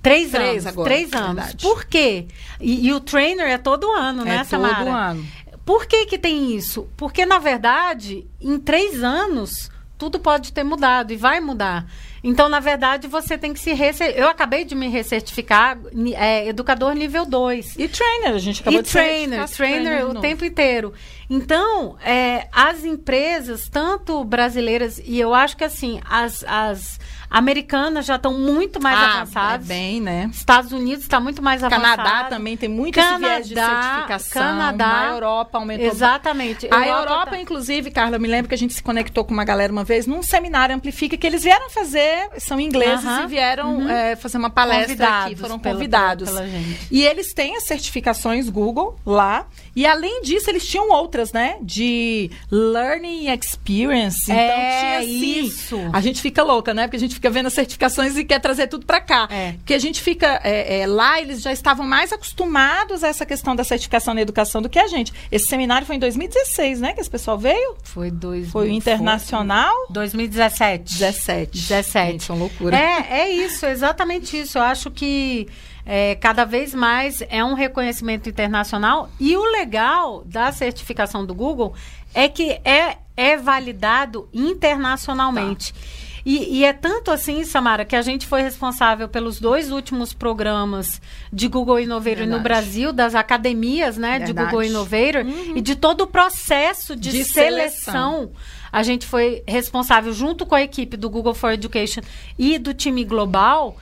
[0.00, 0.66] Três, Três anos.
[0.66, 1.34] agora, três anos.
[1.36, 1.62] verdade.
[1.62, 2.26] Por quê?
[2.58, 4.76] E, e o trainer é todo ano, né, é Samara?
[4.76, 5.26] todo ano.
[5.66, 6.88] Por que que tem isso?
[6.96, 11.86] Porque, na verdade, em três anos, tudo pode ter mudado e vai mudar.
[12.22, 14.22] Então, na verdade, você tem que se recertificar.
[14.22, 15.78] Eu acabei de me recertificar,
[16.16, 17.76] é, educador nível 2.
[17.78, 20.92] E trainer, a gente acabou e de trainer, trainer, trainer o tempo inteiro.
[21.30, 26.98] Então, é, as empresas, tanto brasileiras, e eu acho que assim, as, as
[27.30, 29.70] americanas já estão muito mais ah, avançadas.
[29.70, 30.28] É bem, né?
[30.32, 31.96] Estados Unidos está muito mais avançado.
[31.96, 34.42] Canadá também tem muito Canadá, viés de certificação.
[34.42, 34.86] Canadá.
[34.86, 35.86] Na Europa aumentou.
[35.86, 36.66] Exatamente.
[36.66, 37.38] A Europa, Europa tá...
[37.38, 40.06] inclusive, Carla, eu me lembro que a gente se conectou com uma galera uma vez
[40.08, 43.24] num seminário Amplifica que eles vieram fazer, são ingleses uh -huh.
[43.24, 43.90] e vieram uh -huh.
[43.90, 46.28] é, fazer uma palestra convidados aqui, foram convidados.
[46.28, 49.46] Pela, pela e eles têm as certificações Google lá.
[49.76, 51.56] E além disso, eles tinham outras, né?
[51.60, 54.22] De learning experience.
[54.24, 55.44] Então é, tinha assim.
[55.44, 55.90] Isso.
[55.92, 56.84] A gente fica louca, né?
[56.84, 59.28] Porque a gente fica vendo as certificações e quer trazer tudo para cá.
[59.30, 59.52] É.
[59.52, 63.54] Porque a gente fica é, é, lá, eles já estavam mais acostumados a essa questão
[63.54, 65.12] da certificação na educação do que a gente.
[65.30, 66.92] Esse seminário foi em 2016, né?
[66.92, 67.76] Que esse pessoal veio?
[67.82, 68.50] Foi dois.
[68.50, 69.74] Foi o internacional.
[69.86, 70.98] Foi 2017.
[70.98, 71.58] 17.
[71.58, 72.12] 17.
[72.12, 72.76] Gente, é uma loucura.
[72.76, 74.58] É, é isso, exatamente isso.
[74.58, 75.48] Eu acho que
[75.84, 79.10] é, cada vez mais é um reconhecimento internacional.
[79.18, 81.74] E o legal da certificação do Google
[82.14, 85.72] é que é, é validado internacionalmente.
[85.72, 85.80] Tá.
[86.24, 91.00] E, e, é tanto assim, Samara, que a gente foi responsável pelos dois últimos programas
[91.32, 92.38] de Google Innovator Verdade.
[92.38, 95.56] no Brasil, das academias né, de Google Innovator, uhum.
[95.56, 97.92] e de todo o processo de, de seleção.
[97.94, 98.32] seleção.
[98.72, 102.02] A gente foi responsável, junto com a equipe do Google for Education
[102.38, 103.76] e do time global.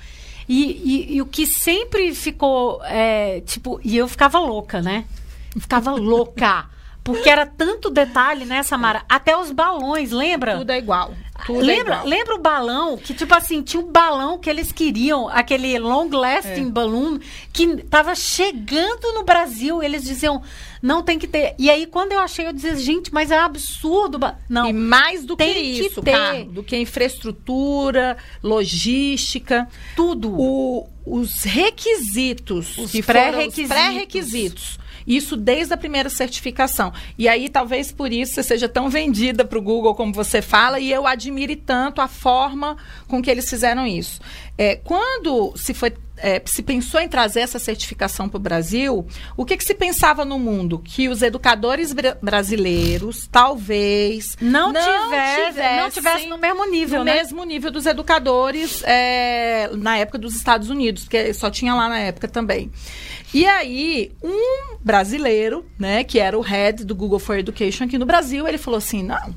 [0.49, 0.63] E,
[1.13, 5.05] e, e o que sempre ficou, é, tipo, e eu ficava louca, né?
[5.59, 6.67] Ficava louca.
[7.05, 9.03] Porque era tanto detalhe, né, Samara?
[9.09, 10.59] Até os balões, lembra?
[10.59, 11.13] Tudo é igual.
[11.46, 12.96] Tudo lembra, é lembra o balão?
[12.96, 16.70] Que, tipo assim, tinha um balão que eles queriam, aquele long lasting é.
[16.70, 17.18] balloon,
[17.53, 19.83] que tava chegando no Brasil.
[19.83, 20.42] Eles diziam,
[20.83, 21.55] não tem que ter.
[21.59, 24.18] E aí, quando eu achei, eu dizia, gente, mas é absurdo.
[24.48, 24.68] Não.
[24.68, 26.44] E mais do que isso, que ter.
[26.46, 29.68] do que infraestrutura, logística.
[29.94, 30.35] Tudo.
[30.38, 32.77] O, os requisitos.
[32.77, 33.68] Os pré-requisitos.
[33.68, 36.92] Pré-requisitos isso desde a primeira certificação.
[37.16, 40.79] E aí, talvez por isso você seja tão vendida para o Google como você fala,
[40.79, 44.21] e eu admire tanto a forma com que eles fizeram isso.
[44.57, 49.45] É, quando se foi é, se pensou em trazer essa certificação para o Brasil, o
[49.45, 50.81] que, que, se pensava no mundo?
[50.81, 57.05] Que os educadores br brasileiros talvez não, não tivessem não tivesse no mesmo nível, no
[57.05, 57.14] né?
[57.14, 62.01] mesmo nível dos educadores é, na época dos Estados Unidos, que só tinha lá na
[62.01, 62.71] época também.
[63.33, 68.07] E aí, um brasileiro, né, que era o head do Google for Education aqui no
[68.07, 69.35] Brasil, ele falou assim: não,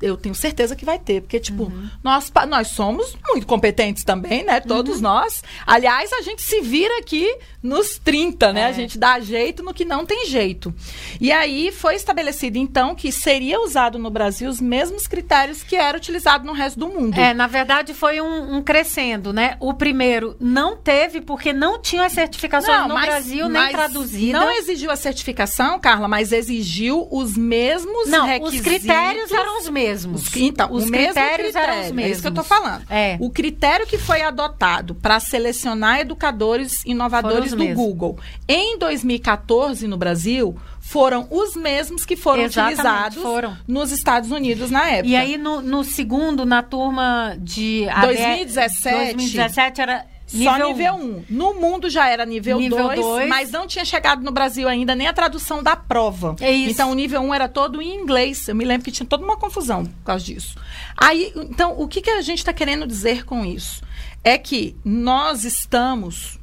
[0.00, 1.88] eu tenho certeza que vai ter, porque, tipo, uhum.
[2.02, 4.60] nós, nós somos muito competentes também, né?
[4.60, 5.02] Todos uhum.
[5.02, 5.42] nós.
[5.66, 8.62] Aliás, a gente se vira aqui nos 30, né?
[8.62, 8.64] É.
[8.66, 10.74] A gente dá jeito no que não tem jeito.
[11.20, 15.96] E aí foi estabelecido, então, que seria usado no Brasil os mesmos critérios que era
[15.96, 17.18] utilizado no resto do mundo.
[17.18, 19.56] É, na verdade, foi um, um crescendo, né?
[19.60, 24.38] O primeiro não teve, porque não tinha as certificações não, no mas, Brasil, nem traduzida.
[24.38, 28.66] Não exigiu a certificação, Carla, mas exigiu os mesmos não, requisitos.
[28.66, 30.22] Os critérios eram os mesmos mesmos.
[30.22, 32.04] Os, então, os critérios critério, eram os mesmos.
[32.04, 32.84] É isso que eu estou falando.
[32.88, 33.16] É.
[33.20, 37.76] O critério que foi adotado para selecionar educadores inovadores do mesmos.
[37.76, 43.56] Google em 2014 no Brasil foram os mesmos que foram Exatamente, utilizados foram.
[43.68, 45.08] nos Estados Unidos na época.
[45.08, 47.86] E aí, no, no segundo, na turma de...
[48.02, 49.14] 2017...
[49.14, 50.98] 2017 era Nível Só nível 1.
[50.98, 51.24] Um.
[51.28, 55.12] No mundo já era nível 2, mas não tinha chegado no Brasil ainda nem a
[55.12, 56.36] tradução da prova.
[56.40, 56.72] É isso.
[56.72, 58.48] Então o nível 1 um era todo em inglês.
[58.48, 60.56] Eu me lembro que tinha toda uma confusão por causa disso.
[60.96, 63.82] Aí, então, o que, que a gente está querendo dizer com isso?
[64.22, 66.38] É que nós estamos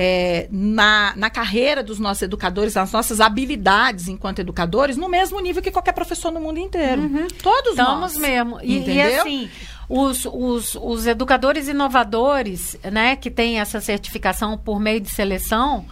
[0.00, 5.60] é, na, na carreira dos nossos educadores, nas nossas habilidades enquanto educadores, no mesmo nível
[5.60, 7.02] que qualquer professor no mundo inteiro.
[7.02, 7.26] Uhum.
[7.42, 8.16] Todos Estamos nós.
[8.16, 8.60] mesmo.
[8.62, 9.50] E, e assim,
[9.88, 15.86] os, os, os educadores inovadores, né, que têm essa certificação por meio de seleção,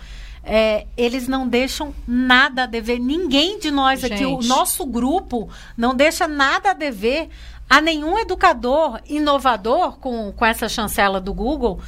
[0.45, 3.01] é, eles não deixam nada a dever.
[3.01, 4.15] Ninguém de nós Gente.
[4.15, 7.29] aqui, o nosso grupo, não deixa nada a dever
[7.69, 11.81] a nenhum educador inovador com, com essa chancela do Google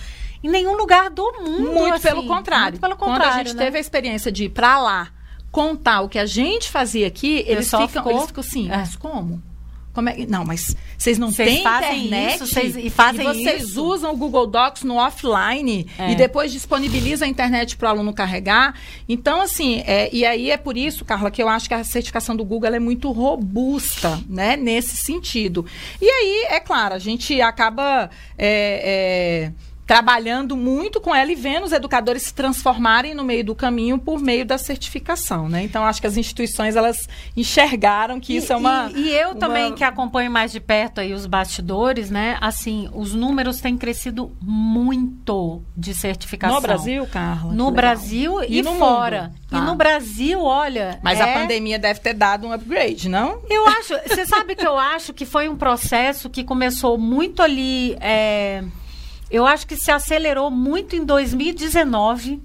[0.42, 1.72] em nenhum lugar do mundo.
[1.72, 2.08] Muito assim.
[2.08, 2.72] pelo contrário.
[2.72, 3.22] Muito pelo contrário.
[3.22, 3.64] Quando a gente né?
[3.64, 5.08] teve a experiência de ir para lá
[5.52, 8.12] contar o que a gente fazia aqui, eles ficam, ficou...
[8.12, 8.76] eles ficam assim, é.
[8.76, 9.42] mas como?
[9.98, 13.84] Como é, não, mas vocês não têm internet isso, vocês, e, fazem e vocês isso.
[13.84, 16.12] usam o Google Docs no offline é.
[16.12, 18.78] e depois disponibilizam a internet para o aluno carregar.
[19.08, 22.36] Então, assim, é, e aí é por isso, Carla, que eu acho que a certificação
[22.36, 25.66] do Google é muito robusta, né, nesse sentido.
[26.00, 28.08] E aí, é claro, a gente acaba
[28.38, 33.54] é, é trabalhando muito com ela e vendo os educadores se transformarem no meio do
[33.54, 35.62] caminho por meio da certificação, né?
[35.62, 39.30] Então acho que as instituições elas enxergaram que E- isso é uma E, e eu
[39.30, 42.36] uma- também, que acompanho mais de perto aí os bastidores, né?
[42.38, 46.56] Assim, os números têm crescido muito de certificação.
[46.56, 47.54] no Brasil, Carla.
[47.54, 47.70] No.
[47.70, 49.22] Brasil e, E no fora.
[49.22, 49.60] mundo, E tá.
[49.62, 50.98] no Brasil, olha.
[51.02, 53.40] Mas é- a pandemia deve ter dado um upgrade, não?
[53.48, 57.96] Eu acho, você sabe que eu acho que foi um processo que começou muito ali.
[58.02, 58.62] é,
[59.30, 62.40] eu acho que se acelerou muito em 2019.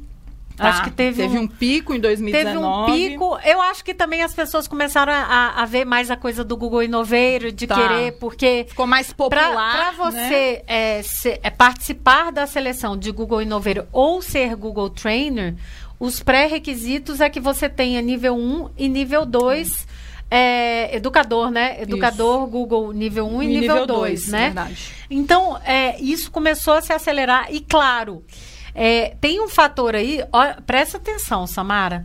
[0.59, 0.83] acho Tá.
[0.83, 2.91] que teve, um, um pico em 2019.
[2.91, 3.39] teve um pico.
[3.43, 6.83] Eu acho que também as pessoas começaram a, a ver mais a coisa do Google
[6.83, 7.73] Inoveiro, de Tá.
[7.75, 9.51] querer, porque Ficou mais popular.
[9.95, 10.11] para né?
[10.11, 15.55] você é, se- é, participar da seleção de Google Inoveiro ou ser Google Trainer,
[15.99, 19.87] os pré-requisitos é que você tenha nível 1 e nível 2.
[20.35, 21.79] É, educador, né?
[21.79, 24.45] Educador Google nível 1 e, nível 2, né?
[24.45, 24.91] Verdade.
[25.07, 27.53] Então, é, isso começou a se acelerar.
[27.53, 28.25] E, claro,
[28.73, 32.03] é, tem um fator aí, ó, presta atenção, Samara.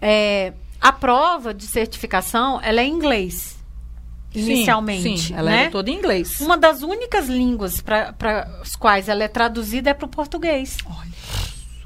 [0.00, 3.58] É, a prova de certificação, ela é em inglês,
[4.32, 5.18] Sim, inicialmente.
[5.18, 5.62] Sim, ela né?
[5.62, 6.38] era toda em inglês.
[6.38, 8.14] Uma das únicas línguas para
[8.62, 10.76] as quais ela é traduzida é para o português.
[10.86, 11.10] Olha,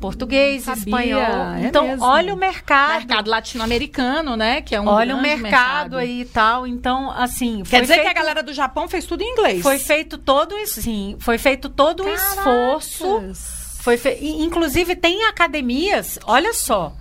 [0.03, 1.55] Português, sabia, espanhol.
[1.55, 2.05] é então, mesmo.
[2.05, 2.93] olha o mercado.
[2.99, 4.61] mercado latino-americano, né?
[4.61, 6.67] Que é um olha o grande mercado, aí e tal.
[6.67, 7.63] Então, assim.
[7.63, 9.63] Quer foi dizer que a feito- galera do Japão fez tudo em inglês.
[9.63, 11.17] Foi feito todo isso, sim.
[11.21, 13.15] Foi feito todo o esforço.
[13.15, 13.79] Caracas.
[13.81, 14.19] Foi fe...
[14.21, 16.93] Inclusive, tem academias, olha só.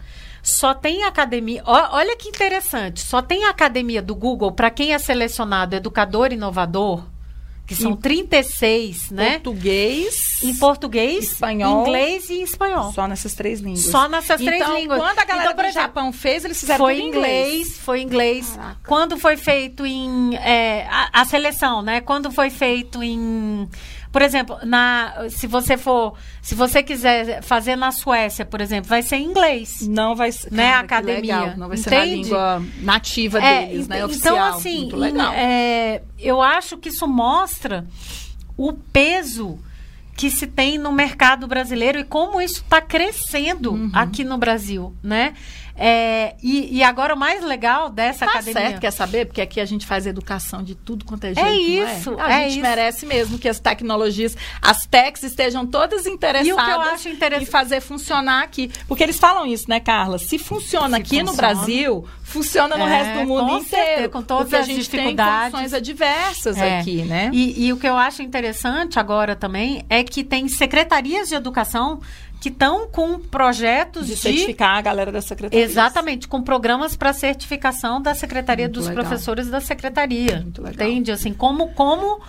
[0.43, 1.61] Só tem academia.
[1.65, 3.01] olha que interessante.
[3.01, 7.03] Só tem academia do Google para quem é selecionado educador inovador,
[7.71, 9.31] que são Em 36, né?
[9.39, 10.43] Português.
[10.43, 11.81] Em português, Espanhol.
[11.87, 12.91] inglês e espanhol.
[12.91, 13.85] Só nessas três línguas.
[13.85, 14.99] Só nessas três então, línguas.
[14.99, 17.47] Quando a galera Então, do exemplo, Japão fez, eles fizeram Foi tudo em inglês.
[17.47, 18.49] inglês, foi em inglês.
[18.57, 18.77] Caraca.
[18.85, 22.01] Quando foi feito em é, a, a seleção, né?
[22.01, 23.69] Quando foi feito em,
[24.11, 29.01] por exemplo, na se você for, se você quiser fazer na Suécia, por exemplo, vai
[29.01, 29.87] ser em inglês.
[29.87, 30.51] Não vai ser.
[30.51, 31.39] Né, Cara, academia.
[31.39, 31.57] legal.
[31.57, 32.23] Não vai ser na Entende?
[32.23, 33.99] língua nativa É, deles, né?
[33.99, 34.35] ent- Oficial.
[34.35, 34.89] Então, assim,
[35.35, 37.85] é, eu acho que isso mostra
[38.57, 39.57] o peso
[40.17, 43.89] que se tem no mercado brasileiro e como isso está crescendo Uhum.
[43.93, 45.33] aqui no Brasil, né?
[45.75, 48.53] É, e, e agora o mais legal dessa Tá academia...
[48.61, 49.25] certo, quer saber?
[49.25, 51.47] Porque aqui a gente faz educação de tudo quanto é jeito.
[51.47, 52.61] É isso, A é gente isso.
[52.61, 57.09] merece mesmo que as tecnologias, as techs estejam todas interessadas E o que eu acho
[57.09, 58.71] interess- em fazer funcionar aqui.
[58.87, 60.17] Porque eles falam isso, né, Carla?
[60.17, 61.53] Se funciona Se aqui no funciona.
[61.53, 63.85] Brasil, funciona no É, resto do mundo com inteiro.
[63.87, 65.51] certeza, com todas as a gente dificuldades.
[65.51, 66.79] condições adversas É.
[66.79, 67.29] aqui, né?
[67.33, 71.99] E, e o que eu acho interessante agora também é que tem secretarias de educação
[72.41, 75.63] que estão com projetos De de certificar a galera da secretaria.
[75.63, 79.03] Exatamente, com programas para certificação da Secretaria Muito dos legal.
[79.03, 80.41] professores da Secretaria.
[80.41, 80.87] Muito legal.
[80.87, 81.11] Entende?
[81.11, 82.19] Assim, como, como,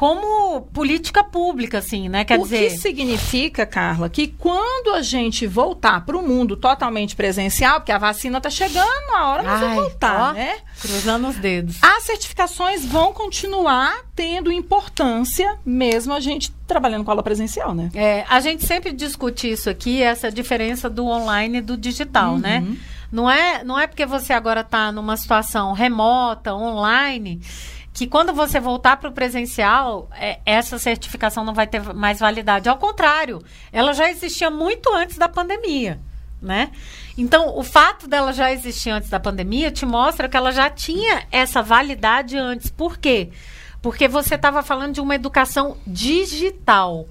[0.00, 2.24] como política pública, assim, né?
[2.24, 2.70] Quer o dizer.
[2.70, 7.98] que significa, Carla, que quando a gente voltar para o mundo totalmente presencial, porque a
[7.98, 10.32] vacina está chegando, a hora nós Ai, vamos voltar, ó.
[10.32, 10.56] né?
[10.80, 11.76] Cruzando os dedos.
[11.82, 17.90] As certificações vão continuar tendo importância, mesmo a gente trabalhando com aula presencial, né?
[17.92, 22.60] É, a gente sempre discute isso aqui, essa diferença do online e do digital, né?
[22.66, 22.76] Uhum.
[23.12, 27.40] Não é, não é porque você agora está numa situação remota, online,
[28.00, 32.66] que quando você voltar para o presencial, é, essa certificação não vai ter mais validade.
[32.66, 36.00] Ao contrário, ela já existia muito antes da pandemia,
[36.40, 36.70] né?
[37.18, 41.24] Então, o fato dela já existir antes da pandemia te mostra que ela já tinha
[41.30, 42.70] essa validade antes.
[42.70, 43.32] Por quê?
[43.82, 47.06] Porque você estava falando de uma educação digital.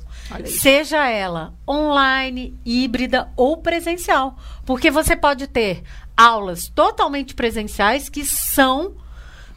[0.45, 4.35] Seja ela online, híbrida ou presencial.
[4.65, 5.83] Porque você pode ter
[6.17, 8.95] aulas totalmente presenciais que são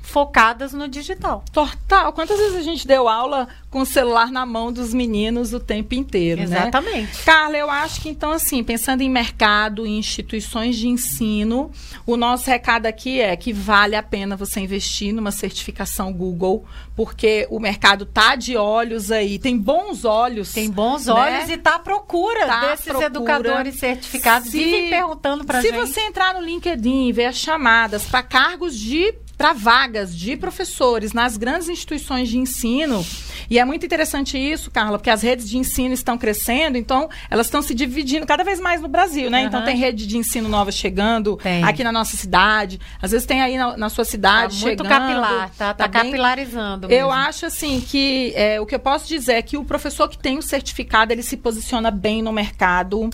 [0.02, 1.44] focadas no digital.
[1.52, 2.12] Total.
[2.12, 5.94] Quantas vezes a gente deu aula com o celular na mão dos meninos o tempo
[5.94, 6.44] inteiro, né?
[6.44, 7.22] Exatamente.
[7.24, 11.70] Carla, eu acho que então, assim, pensando em mercado, em instituições de ensino,
[12.04, 17.46] o nosso recado aqui é que vale a pena você investir numa certificação Google, porque
[17.50, 20.52] o mercado tá de olhos aí, tem bons olhos.
[20.52, 21.12] Tem bons né?
[21.12, 23.06] olhos e está à procura Tá desses procura.
[23.06, 24.50] educadores certificados.
[24.50, 25.76] Se- Vivem perguntando para Se gente.
[25.78, 31.12] você entrar no LinkedIn e ver as chamadas para cargos de para vagas de professores
[31.12, 33.04] nas grandes instituições de ensino,
[33.50, 37.46] e é muito interessante isso, Carla, porque as redes de ensino estão crescendo, então elas
[37.48, 39.38] estão se dividindo cada vez mais no Brasil, né?
[39.40, 39.46] Aham.
[39.48, 41.64] Então tem rede de ensino nova chegando Tem.
[41.64, 44.88] aqui na nossa cidade, às vezes tem aí na, na sua Tá cidade muito chegando.
[44.88, 46.88] capilar, tá, tá, bem- capilarizando.
[46.92, 50.18] eu acho assim que é, o que eu posso dizer é que o professor que
[50.18, 53.10] tem o certificado ele se posiciona bem no mercado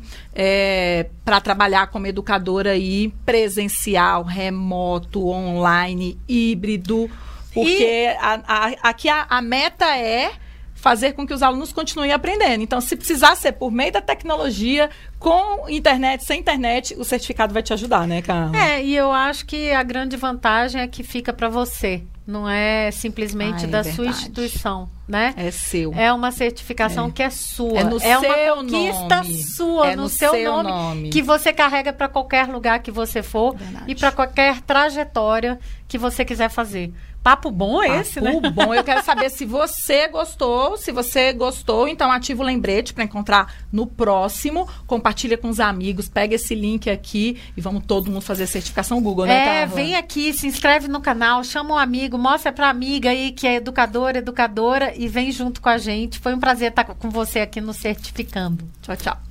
[1.25, 7.11] para trabalhar como educador aí presencial, remoto, online, híbrido,
[7.53, 10.33] porque a- a- aqui a, a meta é
[10.75, 12.63] fazer com que os alunos continuem aprendendo.
[12.63, 14.89] Então, se precisar ser por meio da tecnologia,
[15.19, 18.57] com internet, sem internet, o certificado vai te ajudar, né, Carla?
[18.57, 22.91] É, e eu acho que a grande vantagem é que fica para você, não é
[22.91, 23.97] simplesmente ah, é da verdade.
[23.97, 25.33] sua instituição, né?
[25.35, 25.95] É seu.
[25.95, 27.11] É uma certificação é.
[27.11, 27.81] que é sua.
[27.81, 29.43] É, no é uma conquista nome.
[29.43, 32.91] sua, é no, no seu, seu nome, nome, que você carrega para qualquer lugar que
[32.91, 33.85] você for verdade.
[33.89, 35.59] e para qualquer trajetória
[35.89, 36.93] que você quiser fazer.
[37.29, 38.51] Papo bom é esse, Papo né?
[38.51, 38.73] bom.
[38.73, 40.79] Eu quero saber se você gostou.
[40.79, 44.67] Se você gostou, então ativa o lembrete para encontrar no próximo.
[44.87, 46.09] Compartilha com os amigos.
[46.09, 49.75] Pega esse link aqui e vamos todo mundo fazer a certificação Google, né, É, Carla?
[49.77, 53.57] vem aqui, se inscreve no canal, chama um amigo, mostra para amiga aí que é
[53.57, 56.19] educadora, educadora e vem junto com a gente.
[56.19, 58.65] Foi um prazer estar com você aqui no Certificando.
[58.81, 59.28] Tchau, tchau.